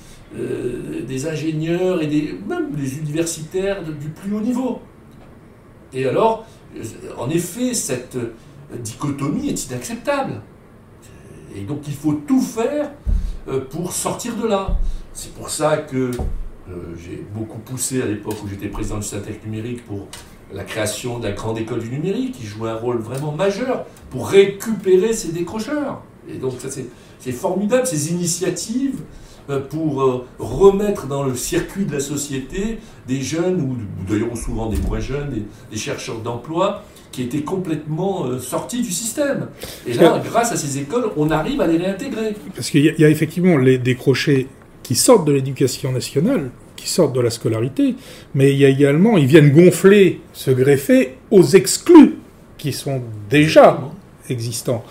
des 1.06 1.26
ingénieurs 1.26 2.02
et 2.02 2.38
même 2.46 2.72
des 2.72 2.98
universitaires 2.98 3.82
du 3.82 4.08
plus 4.08 4.34
haut 4.34 4.40
niveau. 4.40 4.80
Et 5.92 6.06
alors, 6.06 6.46
en 7.16 7.30
effet, 7.30 7.72
cette 7.72 8.18
dichotomie 8.82 9.48
est 9.48 9.70
inacceptable. 9.70 10.42
Et 11.56 11.62
donc 11.62 11.88
il 11.88 11.94
faut 11.94 12.12
tout 12.12 12.42
faire 12.42 12.92
pour 13.70 13.92
sortir 13.92 14.36
de 14.36 14.46
là. 14.46 14.76
C'est 15.14 15.32
pour 15.32 15.48
ça 15.48 15.78
que 15.78 16.10
euh, 16.70 16.94
j'ai 17.02 17.24
beaucoup 17.34 17.58
poussé 17.58 18.02
à 18.02 18.06
l'époque 18.06 18.36
où 18.44 18.48
j'étais 18.48 18.68
président 18.68 18.98
du 18.98 19.02
Syntec 19.02 19.44
numérique 19.44 19.84
pour 19.86 20.06
la 20.52 20.64
création 20.64 21.18
de 21.18 21.26
la 21.26 21.32
grande 21.32 21.58
école 21.58 21.80
du 21.80 21.90
numérique, 21.90 22.32
qui 22.32 22.46
jouait 22.46 22.70
un 22.70 22.76
rôle 22.76 22.98
vraiment 22.98 23.32
majeur 23.32 23.86
pour 24.10 24.28
récupérer 24.28 25.12
ces 25.12 25.32
décrocheurs. 25.32 26.02
Et 26.28 26.36
donc 26.36 26.60
ça 26.60 26.70
c'est 26.70 26.86
formidable, 27.32 27.86
ces 27.86 28.10
initiatives 28.10 29.00
euh, 29.50 29.60
pour 29.60 30.02
euh, 30.02 30.26
remettre 30.38 31.06
dans 31.06 31.22
le 31.22 31.34
circuit 31.34 31.84
de 31.84 31.92
la 31.92 32.00
société 32.00 32.78
des 33.06 33.20
jeunes, 33.20 33.60
ou 33.60 33.76
d'ailleurs 34.10 34.36
souvent 34.36 34.68
des 34.68 34.78
moins 34.78 35.00
jeunes, 35.00 35.44
des, 35.70 35.78
chercheurs 35.78 36.18
d'emploi, 36.20 36.84
qui 37.12 37.22
étaient 37.22 37.40
complètement 37.40 38.38
sortis 38.38 38.82
du 38.82 38.92
système. 38.92 39.48
Et 39.86 39.94
là, 39.94 40.20
grâce 40.22 40.52
à 40.52 40.56
ces 40.56 40.78
écoles, 40.78 41.10
on 41.16 41.30
arrive 41.30 41.60
à 41.62 41.66
les 41.66 41.78
réintégrer. 41.78 42.36
Parce 42.54 42.70
qu'il 42.70 42.84
y, 42.84 43.04
a 43.04 43.08
effectivement 43.08 43.56
les 43.56 43.78
décrochés 43.78 44.46
qui 44.82 44.94
sortent 44.94 45.26
de 45.26 45.32
l'éducation 45.32 45.90
nationale, 45.90 46.50
qui 46.76 46.88
sortent 46.88 47.14
de 47.14 47.20
la 47.20 47.30
scolarité, 47.30 47.96
mais 48.34 48.52
il 48.52 48.58
y 48.58 48.64
a 48.64 48.68
également, 48.68 49.18
ils 49.18 49.26
viennent 49.26 49.50
gonfler, 49.50 50.20
se 50.32 50.50
greffer 50.50 51.16
aux 51.30 51.44
exclus 51.44 52.18
qui 52.56 52.72
sont 52.72 53.02
déjà 53.28 53.80
existants. 54.30 54.84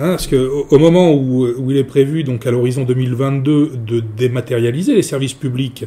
Hein, 0.00 0.10
parce 0.10 0.26
qu'au 0.26 0.66
au 0.70 0.78
moment 0.78 1.12
où, 1.12 1.70
il 1.70 1.76
est 1.76 1.84
prévu, 1.84 2.24
donc 2.24 2.46
à 2.46 2.50
l'horizon 2.50 2.84
2022, 2.84 3.72
de 3.86 4.02
dématérialiser 4.16 4.94
les 4.94 5.02
services 5.02 5.34
publics, 5.34 5.84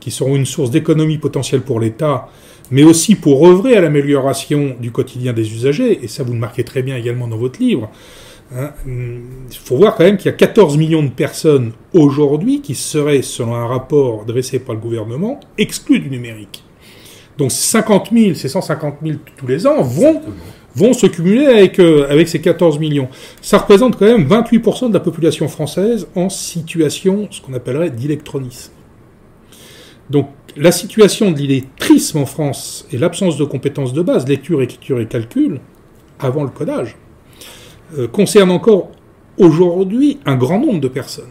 qui 0.00 0.10
seront 0.10 0.34
une 0.34 0.46
source 0.46 0.70
d'économie 0.70 1.18
potentielle 1.18 1.60
pour 1.60 1.78
l'État, 1.78 2.28
mais 2.70 2.82
aussi 2.82 3.16
pour 3.16 3.46
œuvrer 3.46 3.76
à 3.76 3.80
l'amélioration 3.82 4.76
du 4.80 4.90
quotidien 4.90 5.32
des 5.34 5.52
usagers, 5.52 6.02
et 6.02 6.08
ça 6.08 6.22
vous 6.22 6.32
le 6.32 6.38
marquez 6.38 6.64
très 6.64 6.82
bien 6.82 6.96
également 6.96 7.28
dans 7.28 7.36
votre 7.36 7.60
livre, 7.60 7.90
Hein, 8.52 8.72
il 8.84 9.56
faut 9.56 9.76
voir 9.76 9.94
quand 9.94 10.02
même 10.02 10.16
qu'il 10.16 10.26
y 10.26 10.34
a 10.34 10.36
14 10.36 10.76
millions 10.76 11.04
de 11.04 11.10
personnes 11.10 11.70
aujourd'hui 11.94 12.60
qui 12.60 12.74
seraient, 12.74 13.22
selon 13.22 13.54
un 13.54 13.66
rapport 13.66 14.24
dressé 14.24 14.58
par 14.58 14.74
le 14.74 14.80
gouvernement, 14.80 15.38
exclues 15.56 16.00
du 16.00 16.10
numérique. 16.10 16.64
Donc 17.38 17.52
50 17.52 18.10
000, 18.12 18.34
ces 18.34 18.48
150 18.48 18.96
000 19.04 19.18
tous 19.36 19.46
les 19.46 19.68
ans 19.68 19.82
vont, 19.82 20.20
vont 20.74 20.92
se 20.92 21.06
cumuler 21.06 21.46
avec, 21.46 21.78
euh, 21.78 22.06
avec 22.10 22.28
ces 22.28 22.40
14 22.40 22.78
millions. 22.78 23.08
Ça 23.42 23.58
représente 23.58 23.98
quand 23.98 24.06
même 24.06 24.26
28% 24.26 24.88
de 24.88 24.94
la 24.94 25.00
population 25.00 25.48
française 25.48 26.06
en 26.14 26.28
situation, 26.28 27.28
ce 27.30 27.40
qu'on 27.40 27.54
appellerait 27.54 27.90
d'électronisme. 27.90 28.72
Donc 30.10 30.28
la 30.56 30.72
situation 30.72 31.30
de 31.30 31.38
l'illettrisme 31.38 32.18
en 32.18 32.26
France 32.26 32.86
et 32.92 32.98
l'absence 32.98 33.36
de 33.36 33.44
compétences 33.44 33.92
de 33.92 34.02
base, 34.02 34.26
lecture, 34.26 34.62
écriture 34.62 35.00
et 35.00 35.06
calcul, 35.06 35.60
avant 36.18 36.42
le 36.42 36.50
codage, 36.50 36.96
euh, 37.98 38.08
concerne 38.08 38.50
encore 38.50 38.90
aujourd'hui 39.38 40.18
un 40.26 40.36
grand 40.36 40.58
nombre 40.58 40.80
de 40.80 40.88
personnes. 40.88 41.30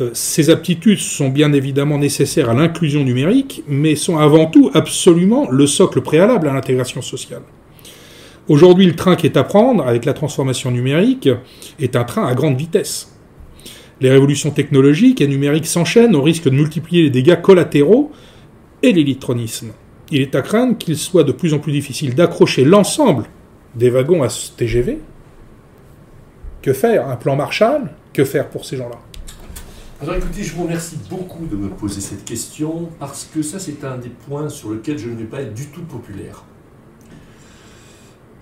Euh, 0.00 0.10
ces 0.14 0.50
aptitudes 0.50 0.98
sont 0.98 1.28
bien 1.28 1.52
évidemment 1.52 1.98
nécessaires 1.98 2.50
à 2.50 2.54
l'inclusion 2.54 3.04
numérique, 3.04 3.62
mais 3.68 3.94
sont 3.94 4.18
avant 4.18 4.46
tout 4.46 4.70
absolument 4.74 5.48
le 5.50 5.66
socle 5.66 6.00
préalable 6.00 6.48
à 6.48 6.52
l'intégration 6.52 7.02
sociale. 7.02 7.42
Aujourd'hui, 8.48 8.86
le 8.86 8.96
train 8.96 9.14
qui 9.14 9.26
est 9.26 9.36
à 9.36 9.44
prendre 9.44 9.86
avec 9.86 10.04
la 10.04 10.14
transformation 10.14 10.70
numérique 10.70 11.28
est 11.78 11.94
un 11.94 12.04
train 12.04 12.26
à 12.26 12.34
grande 12.34 12.56
vitesse. 12.56 13.16
Les 14.00 14.10
révolutions 14.10 14.50
technologiques 14.50 15.20
et 15.20 15.28
numériques 15.28 15.66
s'enchaînent 15.66 16.16
au 16.16 16.22
risque 16.22 16.44
de 16.44 16.50
multiplier 16.50 17.04
les 17.04 17.10
dégâts 17.10 17.40
collatéraux 17.40 18.10
et 18.82 18.92
l'électronisme. 18.92 19.72
Il 20.10 20.20
est 20.20 20.34
à 20.34 20.42
craindre 20.42 20.76
qu'il 20.76 20.96
soit 20.96 21.24
de 21.24 21.32
plus 21.32 21.54
en 21.54 21.60
plus 21.60 21.72
difficile 21.72 22.14
d'accrocher 22.14 22.64
l'ensemble 22.64 23.24
des 23.76 23.90
wagons 23.90 24.22
à 24.22 24.28
TGV 24.28 24.98
que 26.62 26.72
faire? 26.72 27.08
Un 27.08 27.16
plan 27.16 27.36
Marshall? 27.36 27.90
Que 28.12 28.24
faire 28.24 28.48
pour 28.48 28.64
ces 28.64 28.76
gens-là? 28.76 28.98
Alors 30.00 30.16
écoutez, 30.16 30.42
je 30.42 30.54
vous 30.54 30.64
remercie 30.64 30.98
beaucoup 31.08 31.46
de 31.46 31.56
me 31.56 31.68
poser 31.68 32.00
cette 32.00 32.24
question 32.24 32.88
parce 32.98 33.28
que 33.32 33.42
ça 33.42 33.58
c'est 33.58 33.84
un 33.84 33.98
des 33.98 34.10
points 34.10 34.48
sur 34.48 34.72
lesquels 34.72 34.98
je 34.98 35.08
ne 35.08 35.14
vais 35.14 35.24
pas 35.24 35.42
être 35.42 35.54
du 35.54 35.66
tout 35.66 35.82
populaire. 35.82 36.44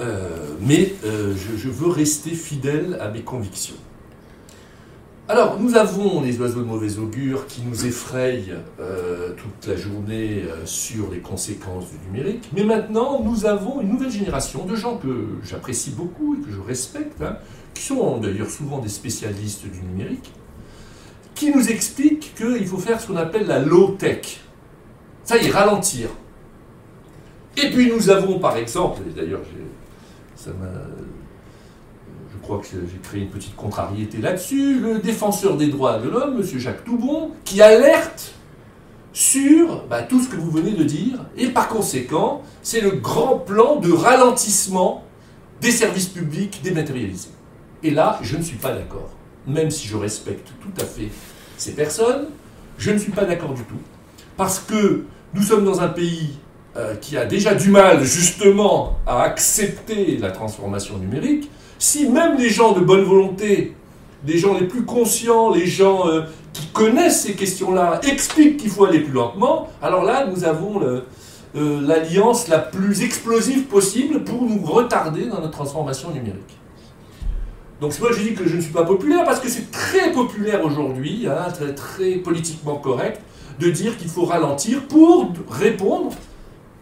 Euh, 0.01 0.55
mais 0.61 0.95
euh, 1.05 1.35
je, 1.37 1.69
veux 1.69 1.91
rester 1.91 2.31
fidèle 2.31 2.99
à 3.01 3.09
mes 3.09 3.21
convictions. 3.21 3.75
Alors 5.29 5.61
nous 5.61 5.77
avons 5.77 6.23
les 6.23 6.41
oiseaux 6.41 6.61
de 6.61 6.67
mauvais 6.67 6.99
augure 6.99 7.47
qui 7.47 7.63
nous 7.63 7.87
effrayent 7.87 8.55
euh, 8.81 9.33
toute 9.37 9.69
la 9.69 9.77
journée 9.77 10.43
sur 10.65 11.11
les 11.11 11.19
conséquences 11.19 11.85
du 11.91 11.99
numérique, 12.11 12.51
mais 12.53 12.65
maintenant 12.65 13.23
nous 13.23 13.47
avons 13.47 13.81
une 13.81 13.91
nouvelle 13.91 14.11
génération 14.11 14.65
de 14.65 14.75
gens 14.75 14.97
que 14.97 15.27
j'apprécie 15.45 15.91
beaucoup 15.91 16.37
et 16.37 16.45
que 16.45 16.51
je 16.51 16.61
respecte. 16.61 17.23
Hein, 17.23 17.37
qui 17.75 17.83
sont 17.87 18.19
d'ailleurs 18.19 18.51
souvent 18.51 18.79
des 18.79 18.89
spécialistes 18.89 19.63
du 19.63 19.81
numérique, 19.81 20.33
qui 21.35 21.51
nous 21.51 21.71
expliquent 21.71 22.35
qu'il 22.37 22.67
faut 22.67 22.77
faire 22.77 23.01
ce 23.01 23.07
qu'on 23.07 23.17
appelle 23.17 23.47
la 23.47 23.59
low-tech. 23.59 24.41
Ça 25.25 25.39
y 25.39 25.47
est, 25.47 25.51
ralentir. 25.51 26.09
Et 27.57 27.71
puis 27.71 27.91
nous 27.91 28.11
avons 28.11 28.39
par 28.39 28.57
exemple, 28.57 29.01
d'ailleurs 29.15 29.41
je 30.46 32.38
crois 32.42 32.59
que 32.59 32.66
j'ai 32.66 32.98
créé 33.03 33.22
une 33.22 33.29
petite 33.29 33.57
contrariété 33.57 34.18
là-dessus, 34.18 34.79
le 34.81 34.98
défenseur 34.98 35.57
des 35.57 35.68
droits 35.68 35.98
de 35.98 36.09
l'homme, 36.09 36.38
M. 36.38 36.59
Jacques 36.59 36.85
Toubon, 36.85 37.33
qui 37.44 37.61
alerte 37.62 38.35
sur 39.12 39.85
bah, 39.87 40.03
tout 40.03 40.20
ce 40.20 40.29
que 40.29 40.37
vous 40.37 40.50
venez 40.50 40.72
de 40.72 40.85
dire, 40.85 41.24
et 41.37 41.48
par 41.48 41.68
conséquent, 41.68 42.42
c'est 42.62 42.81
le 42.81 42.92
grand 42.92 43.38
plan 43.38 43.76
de 43.76 43.92
ralentissement 43.92 45.05
des 45.61 45.72
services 45.72 46.09
publics 46.09 46.61
dématérialisés. 46.62 47.31
Et 47.83 47.90
là, 47.90 48.18
je 48.22 48.37
ne 48.37 48.42
suis 48.42 48.57
pas 48.57 48.72
d'accord. 48.72 49.11
Même 49.46 49.70
si 49.70 49.88
je 49.88 49.96
respecte 49.96 50.48
tout 50.61 50.81
à 50.81 50.85
fait 50.85 51.09
ces 51.57 51.72
personnes, 51.72 52.29
je 52.79 52.90
ne 52.90 52.98
suis 52.98 53.12
pas 53.12 53.24
d'accord 53.24 53.55
du 53.55 53.62
tout. 53.62 53.81
Parce 54.37 54.59
que 54.59 55.05
nous 55.35 55.42
sommes 55.42 55.64
dans 55.64 55.81
un 55.81 55.88
pays 55.88 56.38
euh, 56.76 56.94
qui 56.94 57.16
a 57.16 57.24
déjà 57.24 57.54
du 57.54 57.68
mal 57.68 58.04
justement 58.04 58.96
à 59.04 59.22
accepter 59.22 60.16
la 60.18 60.30
transformation 60.30 60.98
numérique. 60.98 61.50
Si 61.80 62.09
même 62.09 62.38
les 62.38 62.48
gens 62.48 62.72
de 62.72 62.80
bonne 62.80 63.02
volonté, 63.02 63.74
les 64.24 64.38
gens 64.38 64.56
les 64.56 64.68
plus 64.68 64.85
conscients, 64.85 65.52
les 65.52 65.66
gens 65.66 66.06
euh, 66.06 66.22
qui 66.52 66.68
connaissent 66.68 67.22
ces 67.22 67.35
questions-là, 67.35 68.00
expliquent 68.09 68.59
qu'il 68.59 68.70
faut 68.70 68.85
aller 68.85 69.00
plus 69.00 69.12
lentement, 69.12 69.68
alors 69.83 70.04
là, 70.04 70.26
nous 70.26 70.44
avons 70.44 70.80
euh, 70.80 71.00
l'alliance 71.54 72.46
la 72.46 72.61
plus 72.61 73.02
explosive 73.02 73.64
possible 73.64 74.22
pour 74.22 74.42
nous 74.42 74.64
retarder 74.64 75.24
dans 75.26 75.40
notre 75.40 75.50
transformation 75.50 76.11
numérique. 76.11 76.56
Donc 77.80 77.92
c'est 77.92 78.00
moi 78.00 78.11
je 78.12 78.22
dis 78.22 78.35
que 78.35 78.46
je 78.46 78.54
ne 78.54 78.61
suis 78.61 78.72
pas 78.72 78.85
populaire 78.85 79.24
parce 79.24 79.40
que 79.40 79.48
c'est 79.48 79.72
très 79.72 80.12
populaire 80.12 80.64
aujourd'hui, 80.64 81.26
hein, 81.26 81.50
très, 81.52 81.74
très 81.74 82.12
politiquement 82.12 82.76
correct, 82.76 83.20
de 83.59 83.70
dire 83.70 83.96
qu'il 83.96 84.09
faut 84.09 84.24
ralentir 84.24 84.87
pour 84.87 85.33
répondre 85.50 86.12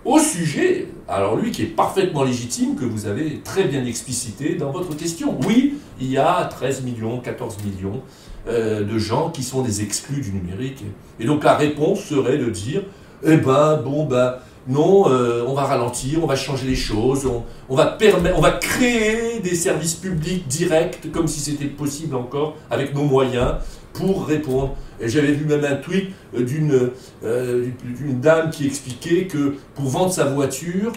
au 0.09 0.18
sujet, 0.18 0.88
alors 1.07 1.37
lui 1.37 1.51
qui 1.51 1.62
est 1.62 1.66
parfaitement 1.66 2.25
légitime, 2.25 2.77
que 2.77 2.85
vous 2.85 3.07
avez 3.07 3.40
très 3.44 3.64
bien 3.64 3.85
explicité 3.85 4.55
dans 4.55 4.71
votre 4.71 4.97
question. 4.97 5.38
Oui, 5.47 5.75
il 6.01 6.11
y 6.11 6.16
a 6.16 6.49
13 6.51 6.83
millions, 6.83 7.21
14 7.21 7.59
millions 7.62 8.01
euh, 8.49 8.85
de 8.85 8.99
gens 8.99 9.29
qui 9.31 9.42
sont 9.42 9.61
des 9.61 9.83
exclus 9.83 10.23
du 10.23 10.33
numérique. 10.33 10.83
Et 11.21 11.27
donc 11.27 11.44
la 11.44 11.55
réponse 11.55 12.01
serait 12.01 12.38
de 12.38 12.49
dire, 12.49 12.83
eh 13.23 13.37
ben, 13.37 13.77
bon, 13.85 14.07
ben, 14.07 14.37
non, 14.66 15.11
euh, 15.11 15.44
on 15.47 15.53
va 15.53 15.64
ralentir, 15.64 16.23
on 16.23 16.27
va 16.27 16.37
changer 16.37 16.66
les 16.66 16.77
choses, 16.77 17.29
on, 17.68 17.75
va 17.75 17.87
permettre, 17.87 18.38
on 18.38 18.40
va 18.40 18.53
créer 18.53 19.40
des 19.40 19.55
services 19.55 19.94
publics 19.94 20.47
directs, 20.49 21.11
comme 21.12 21.29
si 21.29 21.40
c'était 21.40 21.66
possible 21.66 22.14
encore, 22.14 22.57
avec 22.71 22.94
nos 22.94 23.05
moyens, 23.05 23.57
pour 23.99 24.27
répondre. 24.27 24.77
Et 25.01 25.09
j'avais 25.09 25.33
vu 25.33 25.45
même 25.45 25.65
un 25.65 25.77
tweet 25.77 26.11
d'une 26.37 26.91
euh, 27.25 27.67
d'une 27.83 28.21
dame 28.21 28.51
qui 28.51 28.67
expliquait 28.67 29.27
que 29.27 29.55
pour 29.75 29.87
vendre 29.87 30.13
sa 30.13 30.25
voiture, 30.25 30.93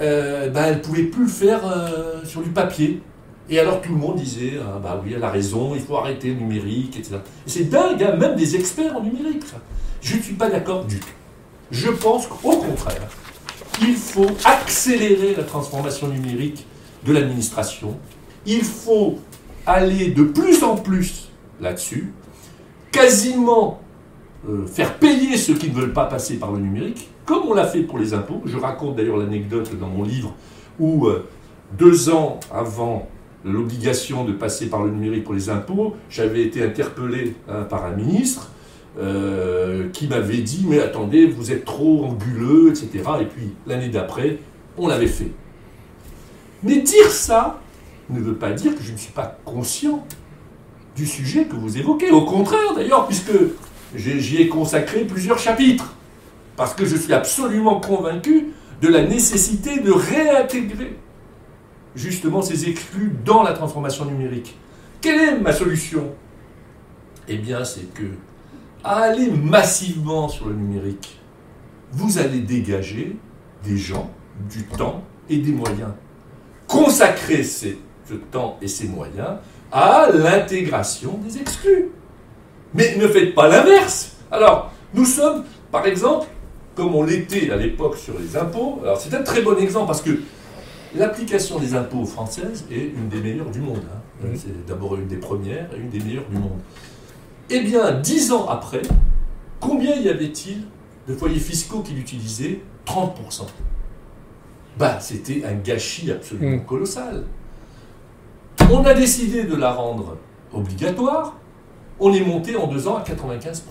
euh, 0.00 0.48
ben, 0.50 0.64
elle 0.64 0.76
ne 0.76 0.80
pouvait 0.80 1.04
plus 1.04 1.24
le 1.24 1.28
faire 1.28 1.62
sur 2.24 2.42
du 2.42 2.50
papier. 2.50 3.02
Et 3.48 3.60
alors 3.60 3.80
tout 3.80 3.92
le 3.92 3.98
monde 3.98 4.16
disait, 4.16 4.54
ah, 4.60 4.80
bah 4.82 5.00
oui, 5.04 5.12
elle 5.14 5.22
a 5.22 5.30
raison, 5.30 5.72
il 5.74 5.80
faut 5.80 5.96
arrêter 5.96 6.28
le 6.28 6.34
numérique, 6.34 6.96
etc. 6.98 7.16
Et 7.46 7.50
c'est 7.50 7.64
dingue, 7.64 8.02
hein, 8.02 8.16
même 8.16 8.34
des 8.34 8.56
experts 8.56 8.96
en 8.96 9.02
numérique. 9.02 9.44
Je 10.00 10.16
ne 10.16 10.22
suis 10.22 10.34
pas 10.34 10.50
d'accord 10.50 10.84
du 10.84 10.98
tout. 10.98 11.06
Je 11.70 11.88
pense 11.90 12.26
qu'au 12.26 12.56
contraire, 12.56 13.08
il 13.80 13.94
faut 13.94 14.26
accélérer 14.44 15.34
la 15.36 15.44
transformation 15.44 16.08
numérique 16.08 16.66
de 17.04 17.12
l'administration. 17.12 17.96
Il 18.46 18.62
faut 18.62 19.18
aller 19.64 20.10
de 20.10 20.24
plus 20.24 20.62
en 20.62 20.76
plus 20.76 21.28
là-dessus, 21.60 22.12
quasiment 22.96 23.80
euh, 24.48 24.66
faire 24.66 24.94
payer 24.94 25.36
ceux 25.36 25.54
qui 25.54 25.68
ne 25.70 25.74
veulent 25.74 25.92
pas 25.92 26.06
passer 26.06 26.36
par 26.36 26.52
le 26.52 26.60
numérique, 26.60 27.08
comme 27.24 27.42
on 27.46 27.54
l'a 27.54 27.66
fait 27.66 27.82
pour 27.82 27.98
les 27.98 28.14
impôts. 28.14 28.42
Je 28.46 28.56
raconte 28.56 28.96
d'ailleurs 28.96 29.18
l'anecdote 29.18 29.70
dans 29.78 29.88
mon 29.88 30.02
livre 30.02 30.34
où 30.78 31.06
euh, 31.06 31.26
deux 31.76 32.08
ans 32.10 32.40
avant 32.50 33.08
l'obligation 33.44 34.24
de 34.24 34.32
passer 34.32 34.68
par 34.68 34.82
le 34.82 34.90
numérique 34.90 35.24
pour 35.24 35.34
les 35.34 35.50
impôts, 35.50 35.94
j'avais 36.08 36.42
été 36.42 36.62
interpellé 36.62 37.34
hein, 37.48 37.62
par 37.62 37.84
un 37.84 37.92
ministre 37.92 38.50
euh, 38.98 39.88
qui 39.92 40.08
m'avait 40.08 40.38
dit 40.38 40.64
Mais 40.68 40.80
attendez, 40.80 41.26
vous 41.26 41.52
êtes 41.52 41.64
trop 41.64 42.06
anguleux, 42.06 42.70
etc. 42.70 42.90
Et 43.20 43.26
puis 43.26 43.52
l'année 43.66 43.88
d'après, 43.88 44.38
on 44.78 44.88
l'avait 44.88 45.06
fait. 45.06 45.30
Mais 46.62 46.80
dire 46.80 47.10
ça 47.10 47.60
ne 48.08 48.20
veut 48.20 48.36
pas 48.36 48.52
dire 48.52 48.74
que 48.74 48.82
je 48.82 48.92
ne 48.92 48.96
suis 48.96 49.12
pas 49.12 49.38
conscient 49.44 50.06
du 50.96 51.06
sujet 51.06 51.44
que 51.44 51.54
vous 51.54 51.76
évoquez. 51.78 52.10
Au 52.10 52.24
contraire, 52.24 52.74
d'ailleurs, 52.74 53.06
puisque 53.06 53.32
j'y 53.94 54.40
ai 54.40 54.48
consacré 54.48 55.04
plusieurs 55.04 55.38
chapitres. 55.38 55.92
Parce 56.56 56.74
que 56.74 56.86
je 56.86 56.96
suis 56.96 57.12
absolument 57.12 57.80
convaincu 57.80 58.48
de 58.80 58.88
la 58.88 59.02
nécessité 59.02 59.80
de 59.80 59.92
réintégrer 59.92 60.96
justement 61.94 62.42
ces 62.42 62.68
exclus 62.68 63.12
dans 63.24 63.42
la 63.42 63.52
transformation 63.52 64.06
numérique. 64.06 64.56
Quelle 65.00 65.20
est 65.20 65.38
ma 65.38 65.52
solution? 65.52 66.14
Eh 67.28 67.36
bien, 67.36 67.64
c'est 67.64 67.92
que 67.92 68.06
à 68.82 69.02
aller 69.02 69.30
massivement 69.30 70.28
sur 70.28 70.48
le 70.48 70.54
numérique, 70.54 71.18
vous 71.92 72.18
allez 72.18 72.40
dégager 72.40 73.16
des 73.64 73.76
gens, 73.76 74.10
du 74.50 74.62
temps 74.64 75.02
et 75.28 75.38
des 75.38 75.52
moyens. 75.52 75.90
Consacrer 76.66 77.42
ce 77.42 78.14
temps 78.30 78.58
et 78.62 78.68
ces 78.68 78.88
moyens 78.88 79.38
à 79.72 80.08
l'intégration 80.12 81.18
des 81.26 81.38
exclus. 81.38 81.90
Mais 82.74 82.96
ne 82.96 83.08
faites 83.08 83.34
pas 83.34 83.48
l'inverse. 83.48 84.16
Alors, 84.30 84.72
nous 84.94 85.04
sommes, 85.04 85.44
par 85.70 85.86
exemple, 85.86 86.26
comme 86.74 86.94
on 86.94 87.04
l'était 87.04 87.50
à 87.50 87.56
l'époque 87.56 87.96
sur 87.96 88.18
les 88.18 88.36
impôts, 88.36 88.80
alors 88.82 89.00
c'est 89.00 89.14
un 89.14 89.22
très 89.22 89.42
bon 89.42 89.56
exemple 89.56 89.86
parce 89.86 90.02
que 90.02 90.20
l'application 90.94 91.58
des 91.58 91.74
impôts 91.74 92.04
françaises 92.04 92.64
est 92.70 92.92
une 92.96 93.08
des 93.08 93.20
meilleures 93.20 93.50
du 93.50 93.60
monde. 93.60 93.82
Hein. 93.92 94.28
C'est 94.34 94.66
d'abord 94.66 94.96
une 94.96 95.06
des 95.06 95.16
premières 95.16 95.68
et 95.74 95.78
une 95.78 95.90
des 95.90 96.00
meilleures 96.00 96.28
du 96.28 96.36
monde. 96.36 96.60
Eh 97.50 97.60
bien, 97.60 97.92
dix 97.92 98.32
ans 98.32 98.48
après, 98.48 98.82
combien 99.60 99.94
y 99.96 100.08
avait-il 100.08 100.62
de 101.08 101.14
foyers 101.14 101.38
fiscaux 101.38 101.80
qui 101.80 101.92
l'utilisaient? 101.92 102.60
30%. 102.86 103.46
Bah, 104.78 104.98
c'était 105.00 105.44
un 105.44 105.54
gâchis 105.54 106.10
absolument 106.10 106.56
mm. 106.56 106.66
colossal. 106.66 107.24
On 108.70 108.84
a 108.84 108.94
décidé 108.94 109.44
de 109.44 109.54
la 109.54 109.72
rendre 109.72 110.16
obligatoire. 110.52 111.36
On 112.00 112.12
est 112.12 112.20
monté 112.20 112.56
en 112.56 112.66
deux 112.66 112.88
ans 112.88 112.96
à 112.96 113.02
95%. 113.02 113.62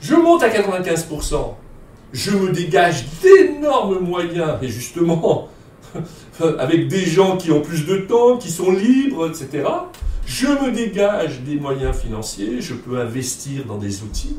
Je 0.00 0.14
monte 0.14 0.42
à 0.42 0.48
95%. 0.48 1.54
Je 2.12 2.30
me 2.32 2.52
dégage 2.52 3.06
d'énormes 3.22 3.98
moyens, 4.00 4.58
et 4.62 4.68
justement, 4.68 5.48
avec 6.58 6.88
des 6.88 7.04
gens 7.04 7.36
qui 7.36 7.50
ont 7.50 7.60
plus 7.60 7.86
de 7.86 7.98
temps, 7.98 8.36
qui 8.36 8.50
sont 8.50 8.70
libres, 8.70 9.28
etc 9.28 9.64
je 10.26 10.46
me 10.46 10.72
dégage 10.72 11.40
des 11.42 11.56
moyens 11.56 11.96
financiers, 11.96 12.60
je 12.60 12.74
peux 12.74 12.98
investir 12.98 13.64
dans 13.66 13.78
des 13.78 14.02
outils, 14.02 14.36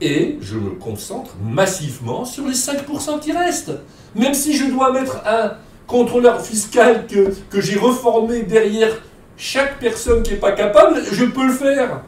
et 0.00 0.38
je 0.40 0.56
me 0.56 0.70
concentre 0.70 1.34
massivement 1.42 2.24
sur 2.24 2.46
les 2.46 2.54
5% 2.54 3.20
qui 3.20 3.32
restent. 3.32 3.72
Même 4.14 4.34
si 4.34 4.56
je 4.56 4.66
dois 4.66 4.92
mettre 4.92 5.22
un 5.26 5.54
contrôleur 5.88 6.40
fiscal 6.40 7.06
que, 7.08 7.34
que 7.50 7.60
j'ai 7.60 7.78
reformé 7.78 8.42
derrière 8.42 9.02
chaque 9.36 9.80
personne 9.80 10.22
qui 10.22 10.32
n'est 10.32 10.36
pas 10.36 10.52
capable, 10.52 11.00
je 11.10 11.24
peux 11.24 11.46
le 11.46 11.52
faire, 11.52 12.02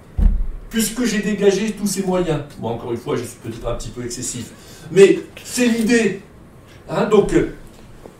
puisque 0.68 1.04
j'ai 1.04 1.20
dégagé 1.20 1.72
tous 1.72 1.86
ces 1.86 2.04
moyens. 2.04 2.40
Bon, 2.58 2.68
encore 2.68 2.92
une 2.92 2.98
fois, 2.98 3.16
je 3.16 3.22
suis 3.22 3.38
peut-être 3.42 3.66
un 3.66 3.74
petit 3.74 3.88
peu 3.88 4.04
excessif, 4.04 4.50
mais 4.92 5.18
c'est 5.42 5.66
l'idée. 5.66 6.20
Hein, 6.88 7.06
donc, 7.06 7.34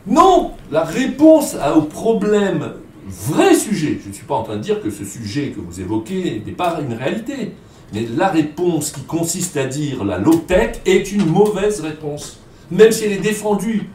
non, 0.06 0.52
la 0.72 0.82
réponse 0.82 1.56
au 1.76 1.82
problème 1.82 2.72
vrai 3.06 3.54
sujet. 3.54 3.98
Je 4.02 4.08
ne 4.08 4.14
suis 4.14 4.24
pas 4.24 4.36
en 4.36 4.42
train 4.42 4.56
de 4.56 4.62
dire 4.62 4.80
que 4.80 4.90
ce 4.90 5.04
sujet 5.04 5.48
que 5.50 5.60
vous 5.60 5.80
évoquez 5.80 6.42
n'est 6.44 6.52
pas 6.52 6.80
une 6.80 6.94
réalité. 6.94 7.52
Mais 7.92 8.06
la 8.16 8.28
réponse 8.28 8.92
qui 8.92 9.02
consiste 9.02 9.56
à 9.56 9.66
dire 9.66 10.04
la 10.04 10.18
low-tech 10.18 10.80
est 10.86 11.10
une 11.12 11.26
mauvaise 11.26 11.80
réponse. 11.80 12.38
Même 12.70 12.92
si 12.92 13.04
elle 13.04 13.12
est 13.12 13.16
défendue, 13.16 13.88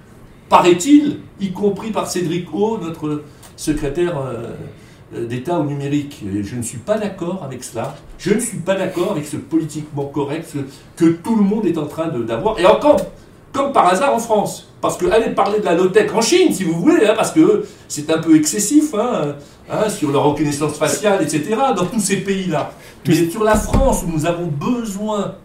paraît-il, 0.49 1.19
y 1.39 1.51
compris 1.51 1.91
par 1.91 2.07
Cédric 2.07 2.53
O, 2.53 2.77
notre 2.77 3.23
secrétaire 3.55 4.17
euh, 4.17 5.25
d'État 5.27 5.59
au 5.59 5.63
numérique. 5.63 6.23
je 6.43 6.55
ne 6.55 6.61
suis 6.61 6.77
pas 6.77 6.97
d'accord 6.97 7.43
avec 7.43 7.63
cela. 7.63 7.95
Je 8.17 8.33
ne 8.33 8.39
suis 8.39 8.57
pas 8.57 8.75
d'accord 8.75 9.11
avec 9.11 9.25
ce 9.25 9.37
politiquement 9.37 10.05
correct 10.05 10.53
que 10.95 11.05
tout 11.05 11.35
le 11.35 11.43
monde 11.43 11.65
est 11.65 11.77
en 11.77 11.85
train 11.85 12.07
d'avoir. 12.07 12.59
Et 12.59 12.65
encore, 12.65 12.97
comme 13.55 13.71
par 13.71 13.87
hasard 13.87 14.13
en 14.13 14.19
France. 14.19 14.67
Parce 14.81 14.97
que 14.97 15.05
allez 15.07 15.29
parler 15.31 15.59
de 15.59 15.65
la 15.65 15.73
low-tech 15.73 16.13
en 16.13 16.21
Chine, 16.21 16.53
si 16.53 16.63
vous 16.63 16.79
voulez, 16.79 17.05
hein, 17.05 17.13
parce 17.15 17.31
que 17.31 17.65
c'est 17.87 18.11
un 18.11 18.19
peu 18.19 18.35
excessif 18.35 18.93
hein, 18.93 19.35
hein, 19.69 19.89
sur 19.89 20.11
leur 20.11 20.23
reconnaissance 20.25 20.77
faciale, 20.77 21.23
etc., 21.23 21.55
dans 21.75 21.85
tous 21.85 21.99
ces 21.99 22.17
pays-là. 22.17 22.71
Mais 23.07 23.29
sur 23.29 23.43
la 23.43 23.55
France, 23.55 24.03
où 24.03 24.11
nous 24.11 24.25
avons 24.25 24.47
besoin 24.47 25.35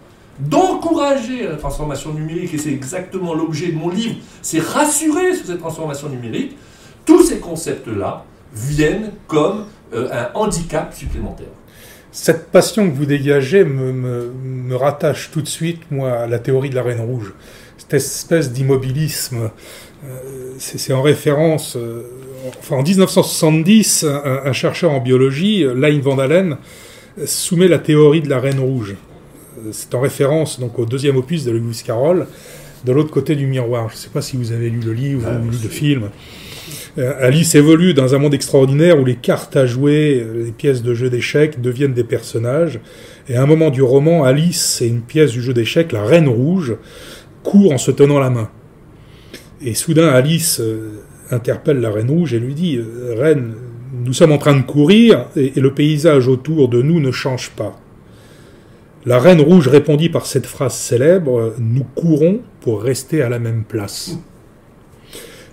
d'encourager 0.40 1.46
la 1.46 1.57
transformation 1.57 2.12
numérique, 2.12 2.55
et 2.55 2.59
c'est 2.59 2.72
exactement 2.72 3.35
l'objet 3.35 3.68
de 3.68 3.76
mon 3.76 3.88
livre, 3.88 4.16
c'est 4.42 4.61
rassurer 4.61 5.35
sur 5.35 5.46
cette 5.46 5.59
transformation 5.59 6.09
numérique, 6.09 6.57
tous 7.05 7.22
ces 7.24 7.38
concepts-là 7.38 8.24
viennent 8.55 9.12
comme 9.26 9.64
euh, 9.94 10.09
un 10.12 10.29
handicap 10.35 10.94
supplémentaire. 10.94 11.48
Cette 12.12 12.50
passion 12.50 12.90
que 12.90 12.94
vous 12.94 13.07
dégagez 13.07 13.64
me, 13.64 14.74
rattache 14.74 15.31
tout 15.33 15.42
de 15.42 15.48
suite, 15.48 15.83
moi, 15.90 16.12
à 16.12 16.26
la 16.26 16.38
théorie 16.38 16.70
de 16.70 16.74
la 16.74 16.83
Reine 16.83 17.00
Rouge. 17.00 17.35
Cette 17.79 17.94
espèce 17.94 18.53
d'immobilisme, 18.53 19.50
euh, 20.05 20.55
c'est 20.59 20.92
en 20.92 21.03
référence... 21.03 21.76
Euh, 21.76 22.03
en 22.70 22.83
1970, 22.83 24.07
un, 24.24 24.53
chercheur 24.55 24.92
en 24.92 25.00
biologie, 25.00 25.62
Lein 25.76 26.00
Van 26.00 26.18
Allen, 26.18 26.57
soumet 27.26 27.68
la 27.68 27.79
théorie 27.79 28.22
de 28.22 28.31
la 28.31 28.40
Reine 28.40 28.61
Rouge. 28.61 28.94
C'est 29.73 29.94
en 29.94 30.01
référence 30.01 30.61
donc 30.61 30.79
au 30.79 30.87
deuxième 30.87 31.16
opus 31.16 31.44
de 31.44 31.51
Lewis 31.51 31.83
Carroll, 31.85 32.27
de 32.85 32.92
l'autre 32.92 33.11
côté 33.11 33.37
du 33.37 33.46
miroir. 33.46 33.88
Je 33.88 33.94
ne 33.94 33.99
sais 33.99 34.11
pas 34.11 34.23
si 34.23 34.37
vous 34.37 34.53
avez 34.53 34.70
lu 34.70 34.81
le 34.81 34.92
livre 34.92 35.29
ah, 35.31 35.38
ou 35.38 35.51
lu 35.51 35.57
le 35.62 35.68
film. 35.68 36.11
Euh, 36.99 37.12
Alice 37.20 37.55
évolue 37.55 37.94
dans 37.94 38.14
un 38.14 38.18
monde 38.18 38.35
extraordinaire 38.35 38.99
où 38.99 39.05
les 39.05 39.16
cartes 39.16 39.57
à 39.57 39.66
jouer, 39.66 40.20
euh, 40.20 40.44
les 40.44 40.53
pièces 40.53 40.83
de 40.83 40.94
jeu 40.94 41.09
d'échecs 41.09 41.61
deviennent 41.61 41.94
des 41.94 42.05
personnages. 42.05 42.81
Et 43.29 43.37
à 43.37 43.42
un 43.42 43.46
moment 43.46 43.70
du 43.70 43.83
roman, 43.83 44.25
Alice 44.25 44.83
et 44.83 44.88
une 44.88 45.03
pièce 45.03 45.33
du 45.33 45.40
jeu 45.40 45.53
d'échecs, 45.53 45.92
la 45.92 46.03
Reine 46.03 46.29
Rouge, 46.29 46.77
courent 47.42 47.73
en 47.73 47.79
se 47.79 47.90
tenant 47.90 48.18
la 48.18 48.31
main. 48.31 48.51
Et 49.62 49.75
soudain, 49.75 50.09
Alice 50.09 50.61
euh, 50.61 51.03
interpelle 51.31 51.81
la 51.81 51.90
Reine 51.90 52.11
Rouge 52.11 52.35
et 52.35 52.40
lui 52.40 52.55
dit 52.55 52.81
Reine, 53.16 53.55
nous 54.05 54.12
sommes 54.12 54.33
en 54.33 54.38
train 54.38 54.57
de 54.57 54.62
courir 54.62 55.27
et, 55.37 55.53
et 55.57 55.61
le 55.61 55.73
paysage 55.73 56.29
autour 56.29 56.68
de 56.68 56.83
nous 56.83 56.99
ne 57.01 57.12
change 57.12 57.51
pas. 57.51 57.79
La 59.06 59.18
Reine 59.18 59.40
Rouge 59.40 59.66
répondit 59.68 60.10
par 60.10 60.26
cette 60.26 60.44
phrase 60.44 60.74
célèbre 60.74 61.54
Nous 61.58 61.84
courons 61.94 62.40
pour 62.60 62.82
rester 62.82 63.22
à 63.22 63.30
la 63.30 63.38
même 63.38 63.64
place. 63.64 64.18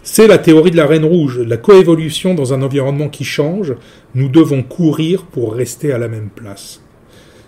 C'est 0.04 0.28
la 0.28 0.38
théorie 0.38 0.72
de 0.72 0.76
la 0.76 0.86
Reine 0.86 1.06
Rouge, 1.06 1.40
la 1.40 1.56
coévolution 1.56 2.34
dans 2.34 2.54
un 2.54 2.62
environnement 2.62 3.08
qui 3.08 3.24
change. 3.24 3.74
Nous 4.16 4.28
devons 4.28 4.64
courir 4.64 5.24
pour 5.24 5.54
rester 5.54 5.94
à 5.94 5.98
la 5.98 6.10
même 6.10 6.30
place. 6.30 6.82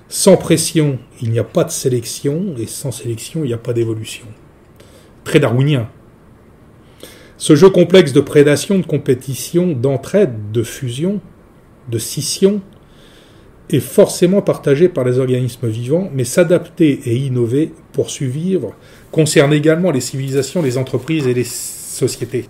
Sans 0.08 0.38
pression, 0.38 1.00
il 1.22 1.32
n'y 1.32 1.40
a 1.40 1.44
pas 1.44 1.66
de 1.66 1.70
sélection, 1.70 2.56
et 2.58 2.66
sans 2.66 2.92
sélection, 2.92 3.44
il 3.44 3.48
n'y 3.48 3.54
a 3.54 3.58
pas 3.58 3.74
d'évolution. 3.74 4.26
Très 5.26 5.42
darwinien. 5.42 5.90
Ce 7.38 7.56
jeu 7.56 7.70
complexe 7.70 8.14
de 8.14 8.22
prédation, 8.22 8.80
de 8.80 8.86
compétition, 8.86 9.74
d'entraide, 9.74 10.52
de 10.54 10.64
fusion, 10.64 11.20
de 11.90 11.98
scission, 11.98 12.62
est 13.70 13.80
forcément 13.80 14.42
partagé 14.42 14.90
par 14.90 15.04
les 15.04 15.20
organismes 15.20 15.68
vivants, 15.68 16.10
mais 16.14 16.24
s'adapter 16.24 17.02
et 17.06 17.16
innover 17.16 17.72
pour 17.94 18.10
survivre 18.10 18.74
concerne 19.12 19.54
également 19.54 19.92
les 19.92 20.02
civilisations, 20.02 20.62
les 20.62 20.78
entreprises 20.78 21.28
et 21.28 21.34
les 21.34 21.46
société. 22.00 22.46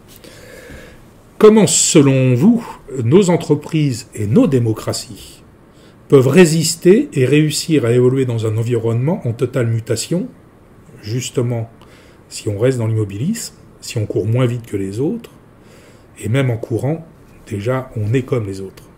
Comment, 1.38 1.68
selon 1.68 2.36
vous, 2.36 2.66
nos 3.04 3.30
entreprises 3.30 4.08
et 4.14 4.28
nos 4.28 4.46
démocraties 4.46 5.42
peuvent 6.08 6.28
résister 6.28 7.10
et 7.14 7.26
réussir 7.26 7.86
à 7.86 7.92
évoluer 7.92 8.26
dans 8.26 8.46
un 8.46 8.58
environnement 8.58 9.22
en 9.26 9.34
totale 9.34 9.68
mutation, 9.68 10.28
justement 11.02 11.70
si 12.28 12.50
on 12.50 12.60
reste 12.60 12.78
dans 12.78 12.88
l'immobilisme, 12.88 13.56
si 13.82 13.98
on 13.98 14.06
court 14.06 14.28
moins 14.28 14.46
vite 14.46 14.68
que 14.68 14.78
les 14.78 15.00
autres, 15.00 15.32
et 16.20 16.30
même 16.30 16.52
en 16.52 16.58
courant, 16.58 17.08
déjà, 17.50 17.90
on 17.96 18.14
est 18.14 18.24
comme 18.24 18.46
les 18.46 18.62
autres. 18.62 18.89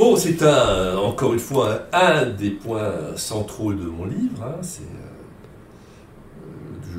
Bon, 0.00 0.16
c'est 0.16 0.42
encore 0.96 1.34
une 1.34 1.38
fois 1.38 1.82
un, 1.92 2.24
des 2.24 2.48
points 2.48 3.14
centraux 3.16 3.74
de 3.74 3.84
mon 3.84 4.06
livre. 4.06 4.42
Hein, 4.42 4.56
c'est 4.62 4.80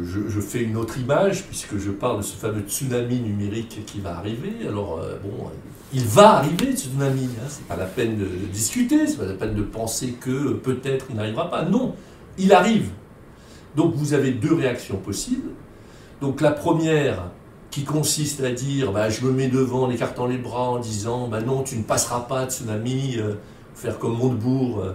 je, 0.05 0.39
fais 0.39 0.61
une 0.61 0.77
autre 0.77 0.99
image, 0.99 1.45
puisque 1.45 1.79
je 1.79 1.89
parle 1.89 2.19
de 2.19 2.21
ce 2.21 2.35
fameux 2.35 2.61
tsunami 2.61 3.19
numérique 3.19 3.83
qui 3.87 4.01
va 4.01 4.17
arriver. 4.17 4.53
Alors, 4.67 4.99
euh, 4.99 5.17
bon, 5.23 5.49
il 5.91 6.05
va 6.05 6.37
arriver, 6.37 6.75
ce 6.75 6.89
tsunami. 6.89 7.27
Hein, 7.39 7.47
c'est 7.47 7.65
pas 7.65 7.75
la 7.75 7.85
peine 7.85 8.19
de 8.19 8.27
discuter, 8.53 9.07
c'est 9.07 9.17
pas 9.17 9.25
la 9.25 9.33
peine 9.33 9.55
de 9.55 9.63
penser 9.63 10.11
que 10.21 10.53
peut-être 10.53 11.07
il 11.09 11.15
n'arrivera 11.15 11.49
pas. 11.49 11.63
Non, 11.65 11.95
il 12.37 12.53
arrive. 12.53 12.89
Donc, 13.75 13.95
vous 13.95 14.13
avez 14.13 14.29
deux 14.29 14.53
réactions 14.53 14.97
possibles. 14.97 15.49
Donc, 16.21 16.39
la 16.39 16.51
première, 16.51 17.31
qui 17.71 17.83
consiste 17.83 18.41
à 18.41 18.51
dire 18.51 18.91
bah, 18.91 19.09
je 19.09 19.25
me 19.25 19.31
mets 19.31 19.47
devant 19.47 19.83
en 19.83 19.89
écartant 19.89 20.27
les 20.27 20.37
bras 20.37 20.69
en 20.69 20.79
disant 20.79 21.27
bah, 21.27 21.41
non, 21.41 21.63
tu 21.63 21.77
ne 21.77 21.83
passeras 21.83 22.21
pas, 22.21 22.45
tsunami, 22.45 23.15
euh, 23.17 23.35
faire 23.75 23.97
comme 23.97 24.17
Montebourg. 24.17 24.81
Euh, 24.81 24.93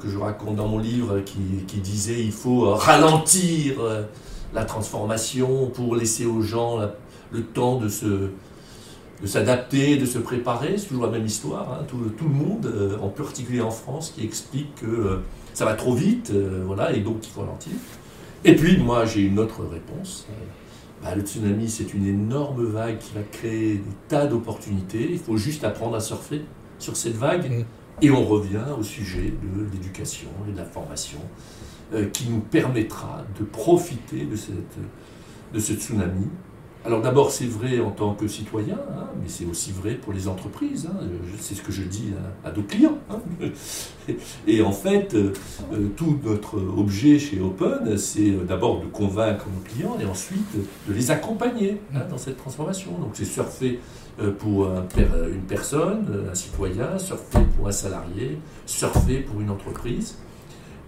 que 0.00 0.08
je 0.08 0.16
raconte 0.16 0.56
dans 0.56 0.66
mon 0.66 0.78
livre, 0.78 1.20
qui, 1.20 1.76
disait 1.80 2.18
il 2.18 2.32
faut 2.32 2.72
ralentir 2.74 3.74
la 4.54 4.64
transformation, 4.64 5.66
pour 5.66 5.94
laisser 5.94 6.24
aux 6.24 6.40
gens 6.40 6.78
le 7.30 7.42
temps 7.42 7.76
de 7.76 7.90
se 7.90 8.30
s'adapter, 9.26 9.96
de 9.96 10.06
se 10.06 10.18
préparer. 10.18 10.76
C'est 10.76 10.88
toujours 10.88 11.06
la 11.06 11.12
même 11.12 11.26
histoire. 11.26 11.72
Hein. 11.72 11.84
Tout, 11.88 11.98
tout, 12.16 12.24
le 12.24 12.34
monde, 12.34 12.66
euh, 12.66 12.98
en 13.00 13.08
particulier 13.08 13.60
en 13.60 13.70
France, 13.70 14.12
qui 14.14 14.24
explique 14.24 14.74
que 14.76 14.86
euh, 14.86 15.16
ça 15.52 15.64
va 15.64 15.74
trop 15.74 15.94
vite, 15.94 16.30
euh, 16.34 16.62
voilà, 16.66 16.92
et 16.92 17.00
donc 17.00 17.18
il 17.22 17.30
faut 17.30 17.40
ralentir. 17.40 17.72
Et 18.44 18.54
puis, 18.54 18.76
moi, 18.78 19.06
j'ai 19.06 19.22
une 19.22 19.38
autre 19.38 19.62
réponse. 19.64 20.26
Bah, 21.04 21.14
le 21.14 21.20
tsunami, 21.20 21.68
c'est 21.68 21.94
une 21.94 22.06
énorme 22.06 22.64
vague 22.64 22.98
qui 22.98 23.14
va 23.14 23.22
créer 23.22 23.74
des 23.74 23.94
tas 24.08 24.26
d'opportunités. 24.26 25.06
Il 25.12 25.18
faut 25.18 25.36
juste 25.36 25.62
apprendre 25.62 25.94
à 25.94 26.00
surfer 26.00 26.42
sur 26.78 26.96
cette 26.96 27.14
vague. 27.14 27.50
Mmh. 27.50 27.64
Et 28.02 28.10
on 28.10 28.24
revient 28.24 28.64
au 28.76 28.82
sujet 28.82 29.32
de 29.42 29.70
l'éducation 29.70 30.28
et 30.48 30.52
de 30.52 30.56
la 30.56 30.64
formation. 30.64 31.20
Euh, 31.92 32.06
qui 32.08 32.28
nous 32.30 32.40
permettra 32.40 33.24
de 33.38 33.44
profiter 33.44 34.24
de, 34.24 34.34
cette, 34.36 34.78
de 35.52 35.60
ce 35.60 35.74
tsunami. 35.74 36.26
Alors 36.86 37.00
d'abord, 37.00 37.30
c'est 37.30 37.46
vrai 37.46 37.80
en 37.80 37.90
tant 37.90 38.12
que 38.12 38.28
citoyen, 38.28 38.74
hein, 38.74 39.06
mais 39.22 39.28
c'est 39.28 39.46
aussi 39.46 39.72
vrai 39.72 39.94
pour 39.94 40.12
les 40.12 40.28
entreprises. 40.28 40.86
Hein. 40.86 40.98
c'est 41.40 41.54
ce 41.54 41.62
que 41.62 41.72
je 41.72 41.82
dis 41.82 42.12
à, 42.44 42.52
nos 42.52 42.62
clients. 42.62 42.98
Hein. 43.08 43.20
Et 44.46 44.60
en 44.60 44.72
fait, 44.72 45.14
euh, 45.14 45.32
euh, 45.72 45.88
tout 45.96 46.18
notre 46.22 46.56
objet 46.58 47.18
chez 47.18 47.40
Open, 47.40 47.96
c'est 47.96 48.32
d'abord 48.46 48.82
de 48.82 48.86
convaincre 48.86 49.46
nos 49.46 49.62
clients 49.62 49.96
et 49.98 50.04
ensuite 50.04 50.44
de 50.86 50.92
les 50.92 51.10
accompagner 51.10 51.80
dans 52.10 52.18
cette 52.18 52.36
transformation. 52.36 52.90
Donc 52.98 53.12
c'est 53.14 53.24
surfer 53.24 53.80
pour 54.38 54.66
une 54.66 55.42
personne, 55.48 56.26
un 56.30 56.34
citoyen, 56.34 56.98
surfer 56.98 57.40
pour 57.56 57.66
un 57.66 57.72
salarié, 57.72 58.38
surfer 58.66 59.20
pour 59.20 59.40
une 59.40 59.50
entreprise. 59.50 60.18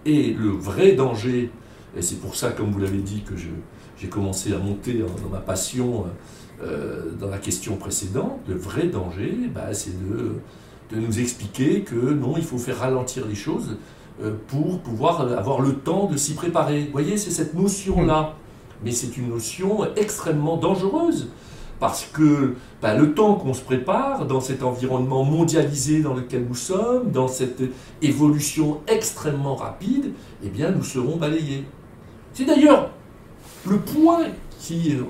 Et 0.05 0.33
le 0.33 0.49
vrai 0.49 0.93
danger, 0.93 1.49
et 1.97 2.01
c'est 2.01 2.21
pour 2.21 2.35
ça, 2.35 2.51
comme 2.51 2.71
vous 2.71 2.79
l'avez 2.79 2.99
dit, 2.99 3.23
que 3.23 3.35
j'ai 3.97 4.07
commencé 4.07 4.53
à 4.53 4.57
monter 4.57 4.93
dans 4.93 5.29
ma 5.29 5.39
passion 5.39 6.05
euh, 6.63 7.11
dans 7.19 7.29
la 7.29 7.37
question 7.37 7.75
précédente, 7.75 8.39
le 8.47 8.55
vrai 8.55 8.87
danger, 8.87 9.31
bah, 9.53 9.73
c'est 9.73 9.93
de, 10.09 10.37
de, 10.91 10.99
nous 10.99 11.19
expliquer 11.19 11.81
que 11.81 11.95
non, 11.95 12.33
il 12.35 12.43
faut 12.43 12.57
faire 12.57 12.79
ralentir 12.79 13.27
les 13.27 13.35
choses 13.35 13.77
euh, 14.23 14.33
pour 14.47 14.79
pouvoir 14.79 15.21
avoir 15.37 15.61
le 15.61 15.75
temps 15.75 16.05
de 16.05 16.17
s'y 16.17 16.33
préparer. 16.33 16.85
Vous 16.85 16.91
voyez, 16.93 17.17
c'est 17.17 17.29
cette 17.29 17.53
notion-là. 17.53 18.33
Mais 18.83 18.91
c'est 18.91 19.17
une 19.17 19.29
notion 19.29 19.87
extrêmement 19.95 20.57
dangereuse 20.57 21.29
parce 21.79 22.05
que 22.05 22.55
bah, 22.81 22.95
le 22.95 23.13
temps 23.13 23.35
qu'on 23.35 23.53
se 23.53 23.61
prépare 23.61 24.25
dans 24.25 24.41
cet 24.41 24.63
environnement 24.63 25.23
mondialisé 25.23 26.01
dans 26.01 26.15
lequel 26.15 26.45
nous 26.47 26.55
sommes, 26.55 27.11
dans 27.11 27.27
cette 27.27 27.61
évolution 28.01 28.79
extrêmement 28.87 29.55
rapide, 29.55 30.11
eh 30.43 30.49
bien, 30.49 30.71
nous 30.71 30.83
serons 30.83 31.17
balayés. 31.17 31.65
C'est 32.33 32.45
d'ailleurs 32.45 32.89
le 33.69 33.79
point 33.79 34.25
qui 34.59 34.95
euh, 34.95 35.03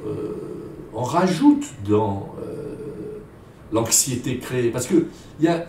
en 0.94 1.04
rajoute 1.04 1.66
dans 1.88 2.34
euh, 2.42 3.20
l'anxiété 3.72 4.38
créée, 4.38 4.70
parce 4.70 4.88
qu'il 4.88 5.06
y 5.40 5.48
a, 5.48 5.66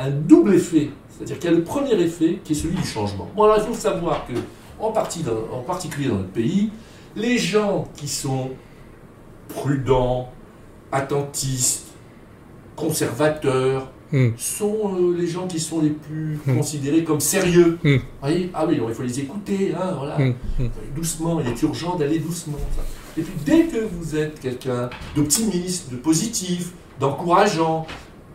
un 0.00 0.10
double 0.10 0.54
effet, 0.54 0.90
c'est-à-dire 1.10 1.38
qu'il 1.38 1.50
y 1.50 1.54
a 1.54 1.56
le 1.56 1.64
premier 1.64 1.94
effet 1.94 2.40
qui 2.44 2.52
est 2.52 2.56
celui 2.56 2.76
du 2.76 2.86
changement. 2.86 3.28
Bon, 3.34 3.44
alors 3.44 3.58
il 3.58 3.64
faut 3.64 3.74
savoir 3.74 4.26
que, 4.26 4.34
en, 4.78 4.92
partie 4.92 5.24
en 5.52 5.62
particulier 5.62 6.08
dans 6.08 6.16
notre 6.16 6.30
pays, 6.30 6.70
les 7.14 7.38
gens 7.38 7.88
qui 7.96 8.08
sont 8.08 8.50
prudents, 9.48 10.30
attentistes, 10.92 11.86
conservateurs, 12.74 13.90
hmm. 14.12 14.30
sont 14.36 14.94
euh, 14.94 15.16
les 15.16 15.26
gens 15.26 15.46
qui 15.46 15.60
sont 15.60 15.80
les 15.80 15.90
plus 15.90 16.38
hmm. 16.46 16.56
considérés 16.56 17.04
comme 17.04 17.20
sérieux. 17.20 17.78
Hmm. 17.82 17.96
voyez 18.20 18.50
ah 18.54 18.66
oui, 18.66 18.80
il 18.86 18.94
faut 18.94 19.02
les 19.02 19.20
écouter, 19.20 19.74
hein, 19.74 19.94
voilà. 19.98 20.18
doucement, 20.94 21.40
il 21.40 21.48
est 21.48 21.62
urgent 21.62 21.96
d'aller 21.96 22.18
doucement. 22.18 22.58
Et 23.18 23.22
puis 23.22 23.34
dès 23.44 23.64
que 23.64 23.78
vous 23.78 24.16
êtes 24.16 24.40
quelqu'un 24.40 24.90
d'optimiste, 25.14 25.90
de 25.90 25.96
positif, 25.96 26.72
d'encourageant, 27.00 27.86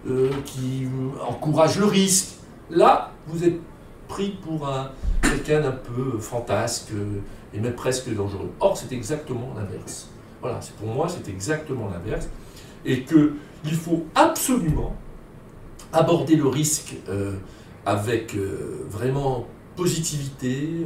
euh, 0.07 0.32
qui 0.45 0.88
encourage 1.28 1.78
le 1.78 1.86
risque, 1.86 2.30
là, 2.72 3.11
vous 3.28 3.43
êtes 3.43 3.59
pris 4.07 4.32
pour 4.43 4.67
un, 4.67 4.89
quelqu'un 5.22 5.61
d'un 5.61 5.72
peu 5.72 6.17
fantasque 6.17 6.91
euh, 6.93 7.19
et 7.53 7.59
même 7.59 7.76
presque 7.76 8.11
dangereux. 8.13 8.49
Or, 8.59 8.76
c'est 8.76 8.91
exactement 8.95 9.53
l'inverse. 9.55 10.09
Voilà, 10.41 10.59
pour 10.80 10.88
moi, 10.88 11.07
c'est 11.07 11.30
exactement 11.30 11.88
l'inverse. 11.89 12.28
Et 12.84 13.03
qu'il 13.03 13.76
faut 13.76 14.07
absolument 14.15 14.95
aborder 15.94 16.36
le 16.36 16.48
risque 16.48 16.96
euh, 17.10 17.34
avec 17.86 18.36
euh, 18.36 18.86
vraiment 18.89 19.48
positivité, 19.76 20.86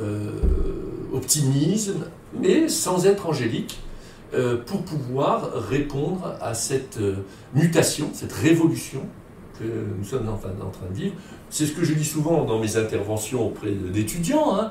euh, 0.00 0.32
optimisme, 1.12 2.06
mais 2.38 2.68
sans 2.68 3.06
être 3.06 3.26
angélique, 3.26 3.80
pour 4.66 4.82
pouvoir 4.82 5.54
répondre 5.70 6.36
à 6.42 6.52
cette 6.52 6.98
mutation, 7.54 8.10
cette 8.12 8.34
révolution 8.34 9.00
que 9.58 9.64
nous 9.64 10.04
sommes 10.04 10.28
en, 10.28 10.36
train 10.36 10.50
de 10.90 10.94
vivre. 10.94 11.14
C'est 11.48 11.64
ce 11.64 11.72
que 11.72 11.82
je 11.82 11.94
dis 11.94 12.04
souvent 12.04 12.44
dans 12.44 12.58
mes 12.58 12.76
interventions 12.76 13.46
auprès 13.46 13.72
d'étudiants. 13.72 14.54
Hein. 14.54 14.70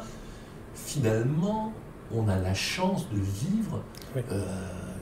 Finalement, 0.76 1.74
on 2.14 2.30
a 2.30 2.38
la 2.38 2.54
chance 2.54 3.10
de 3.10 3.18
vivre 3.18 3.82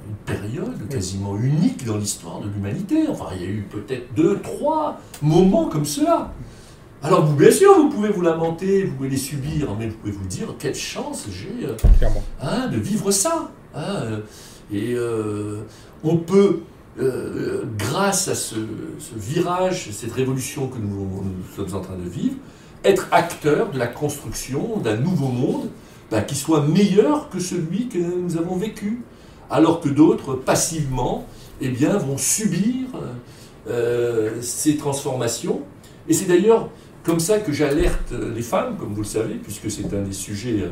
une 0.07 0.15
période 0.25 0.87
quasiment 0.89 1.37
unique 1.37 1.85
dans 1.85 1.97
l'histoire 1.97 2.39
de 2.39 2.49
l'humanité. 2.49 3.07
Enfin, 3.09 3.25
il 3.35 3.41
y 3.41 3.45
a 3.45 3.49
eu 3.49 3.67
peut-être 3.69 4.13
deux, 4.15 4.39
trois 4.39 4.99
moments 5.21 5.65
comme 5.65 5.85
cela. 5.85 6.33
Alors, 7.03 7.25
vous, 7.25 7.35
bien 7.35 7.51
sûr, 7.51 7.75
vous 7.75 7.89
pouvez 7.89 8.09
vous 8.09 8.21
lamenter, 8.21 8.83
vous 8.83 8.95
pouvez 8.95 9.09
les 9.09 9.17
subir, 9.17 9.75
mais 9.77 9.87
vous 9.87 9.97
pouvez 9.97 10.13
vous 10.13 10.25
dire 10.25 10.55
quelle 10.57 10.75
chance 10.75 11.27
j'ai 11.29 11.67
euh, 11.67 11.75
hein, 12.41 12.67
de 12.67 12.77
vivre 12.77 13.11
ça. 13.11 13.51
Hein, 13.75 13.95
euh, 14.03 14.21
et 14.71 14.95
on 16.03 16.17
peut 16.17 16.61
euh, 16.97 17.65
grâce 17.77 18.29
à 18.29 18.35
ce, 18.35 18.55
virage, 19.15 19.89
cette 19.91 20.13
révolution 20.13 20.69
que 20.69 20.77
nous, 20.77 21.23
sommes 21.53 21.77
en 21.77 21.81
train 21.81 21.97
de 21.97 22.07
vivre, 22.07 22.35
être 22.85 23.07
acteur 23.11 23.71
de 23.71 23.77
la 23.77 23.87
construction 23.87 24.77
d'un 24.77 24.95
nouveau 24.95 25.27
monde 25.27 25.69
bah, 26.09 26.21
qui 26.21 26.35
soit 26.35 26.61
meilleur 26.61 27.29
que 27.29 27.39
celui 27.39 27.89
que 27.89 27.97
nous 27.97 28.37
avons 28.37 28.55
vécu, 28.55 29.01
alors 29.49 29.79
que 29.79 29.89
d'autres, 29.89 30.35
passivement, 30.35 31.25
eh 31.61 31.69
bien, 31.69 31.97
vont 31.97 32.17
subir 32.17 32.87
euh, 33.67 34.41
ces 34.41 34.77
transformations. 34.77 35.61
Et 36.07 36.13
c'est 36.13 36.25
d'ailleurs 36.25 36.69
comme 37.03 37.19
ça 37.19 37.39
que 37.39 37.51
j'alerte 37.51 38.13
les 38.35 38.41
femmes, 38.41 38.77
comme 38.77 38.93
vous 38.93 39.01
le 39.01 39.07
savez, 39.07 39.35
puisque 39.35 39.69
c'est 39.69 39.93
un 39.93 40.01
des 40.01 40.13
sujets 40.13 40.63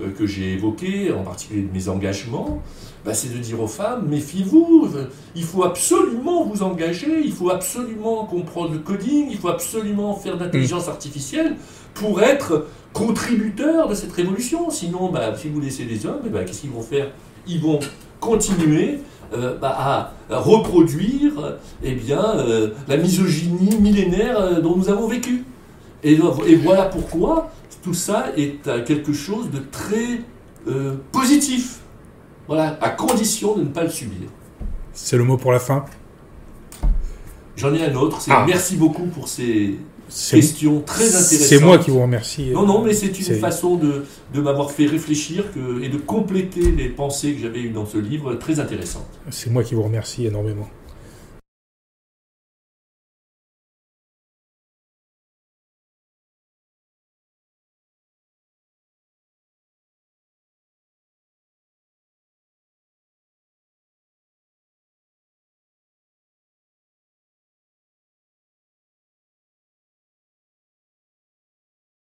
euh, 0.00 0.10
que 0.18 0.26
j'ai 0.26 0.54
évoqués, 0.54 1.12
en 1.12 1.22
particulier 1.22 1.62
de 1.62 1.72
mes 1.72 1.88
engagements. 1.88 2.62
Bah, 3.04 3.14
c'est 3.14 3.32
de 3.32 3.38
dire 3.38 3.60
aux 3.60 3.68
femmes, 3.68 4.08
méfiez-vous, 4.08 4.88
il 5.36 5.44
faut 5.44 5.62
absolument 5.62 6.44
vous 6.44 6.64
engager, 6.64 7.20
il 7.24 7.32
faut 7.32 7.50
absolument 7.50 8.24
comprendre 8.24 8.72
le 8.72 8.80
coding, 8.80 9.28
il 9.30 9.38
faut 9.38 9.48
absolument 9.48 10.14
faire 10.16 10.36
d'intelligence 10.36 10.88
artificielle 10.88 11.54
pour 11.94 12.20
être 12.20 12.66
contributeur 12.92 13.88
de 13.88 13.94
cette 13.94 14.12
révolution. 14.12 14.70
Sinon, 14.70 15.10
bah, 15.12 15.36
si 15.36 15.48
vous 15.48 15.60
laissez 15.60 15.84
les 15.84 16.04
hommes, 16.04 16.22
eh 16.26 16.30
ben, 16.30 16.44
qu'est-ce 16.44 16.62
qu'ils 16.62 16.70
vont 16.70 16.82
faire? 16.82 17.12
Ils 17.46 17.60
vont 17.60 17.78
continuer 18.26 18.98
euh, 19.32 19.56
bah, 19.58 20.12
à 20.28 20.38
reproduire 20.38 21.58
eh 21.82 21.92
bien, 21.92 22.24
euh, 22.36 22.70
la 22.88 22.96
misogynie 22.96 23.76
millénaire 23.78 24.38
euh, 24.38 24.60
dont 24.60 24.76
nous 24.76 24.88
avons 24.88 25.06
vécu. 25.06 25.44
Et, 26.02 26.18
et, 26.46 26.56
voilà 26.56 26.84
pourquoi 26.84 27.50
tout 27.82 27.94
ça 27.94 28.26
est 28.36 28.62
quelque 28.84 29.12
chose 29.12 29.50
de 29.50 29.58
très 29.70 30.20
positif. 31.12 31.80
Voilà, 32.48 32.76
à 32.80 32.90
condition 32.90 33.56
de 33.56 33.62
ne 33.62 33.68
pas 33.68 33.84
le 33.84 33.88
subir. 33.88 34.28
C'est 34.92 35.16
le 35.16 35.24
mot 35.24 35.36
pour 35.36 35.52
la 35.52 35.58
fin? 35.58 35.84
J'en 37.56 37.72
ai 37.74 37.84
un 37.84 37.94
autre. 37.94 38.20
Ah. 38.28 38.44
Merci 38.46 38.76
beaucoup 38.76 39.06
pour 39.06 39.28
ces 39.28 39.78
questions 40.08 40.80
très 40.80 41.08
intéressantes. 41.08 41.48
C'est 41.48 41.60
moi 41.60 41.78
qui 41.78 41.90
vous 41.90 42.02
remercie. 42.02 42.50
Non, 42.50 42.66
non, 42.66 42.82
mais 42.82 42.94
c'est 42.94 43.18
une 43.18 43.36
façon 43.36 43.76
de, 43.76 44.04
de 44.34 44.40
m'avoir 44.40 44.70
fait 44.70 44.86
réfléchir 44.86 45.44
que, 45.52 45.82
et 45.82 45.88
de 45.88 45.98
compléter 45.98 46.72
les 46.72 46.88
pensées 46.88 47.34
que 47.34 47.42
j'avais 47.42 47.60
eues 47.60 47.70
dans 47.70 47.86
ce 47.86 47.98
livre, 47.98 48.34
très 48.34 48.60
intéressante. 48.60 49.06
C'est 49.30 49.50
moi 49.50 49.62
qui 49.62 49.74
vous 49.74 49.82
remercie 49.82 50.26
énormément. 50.26 50.68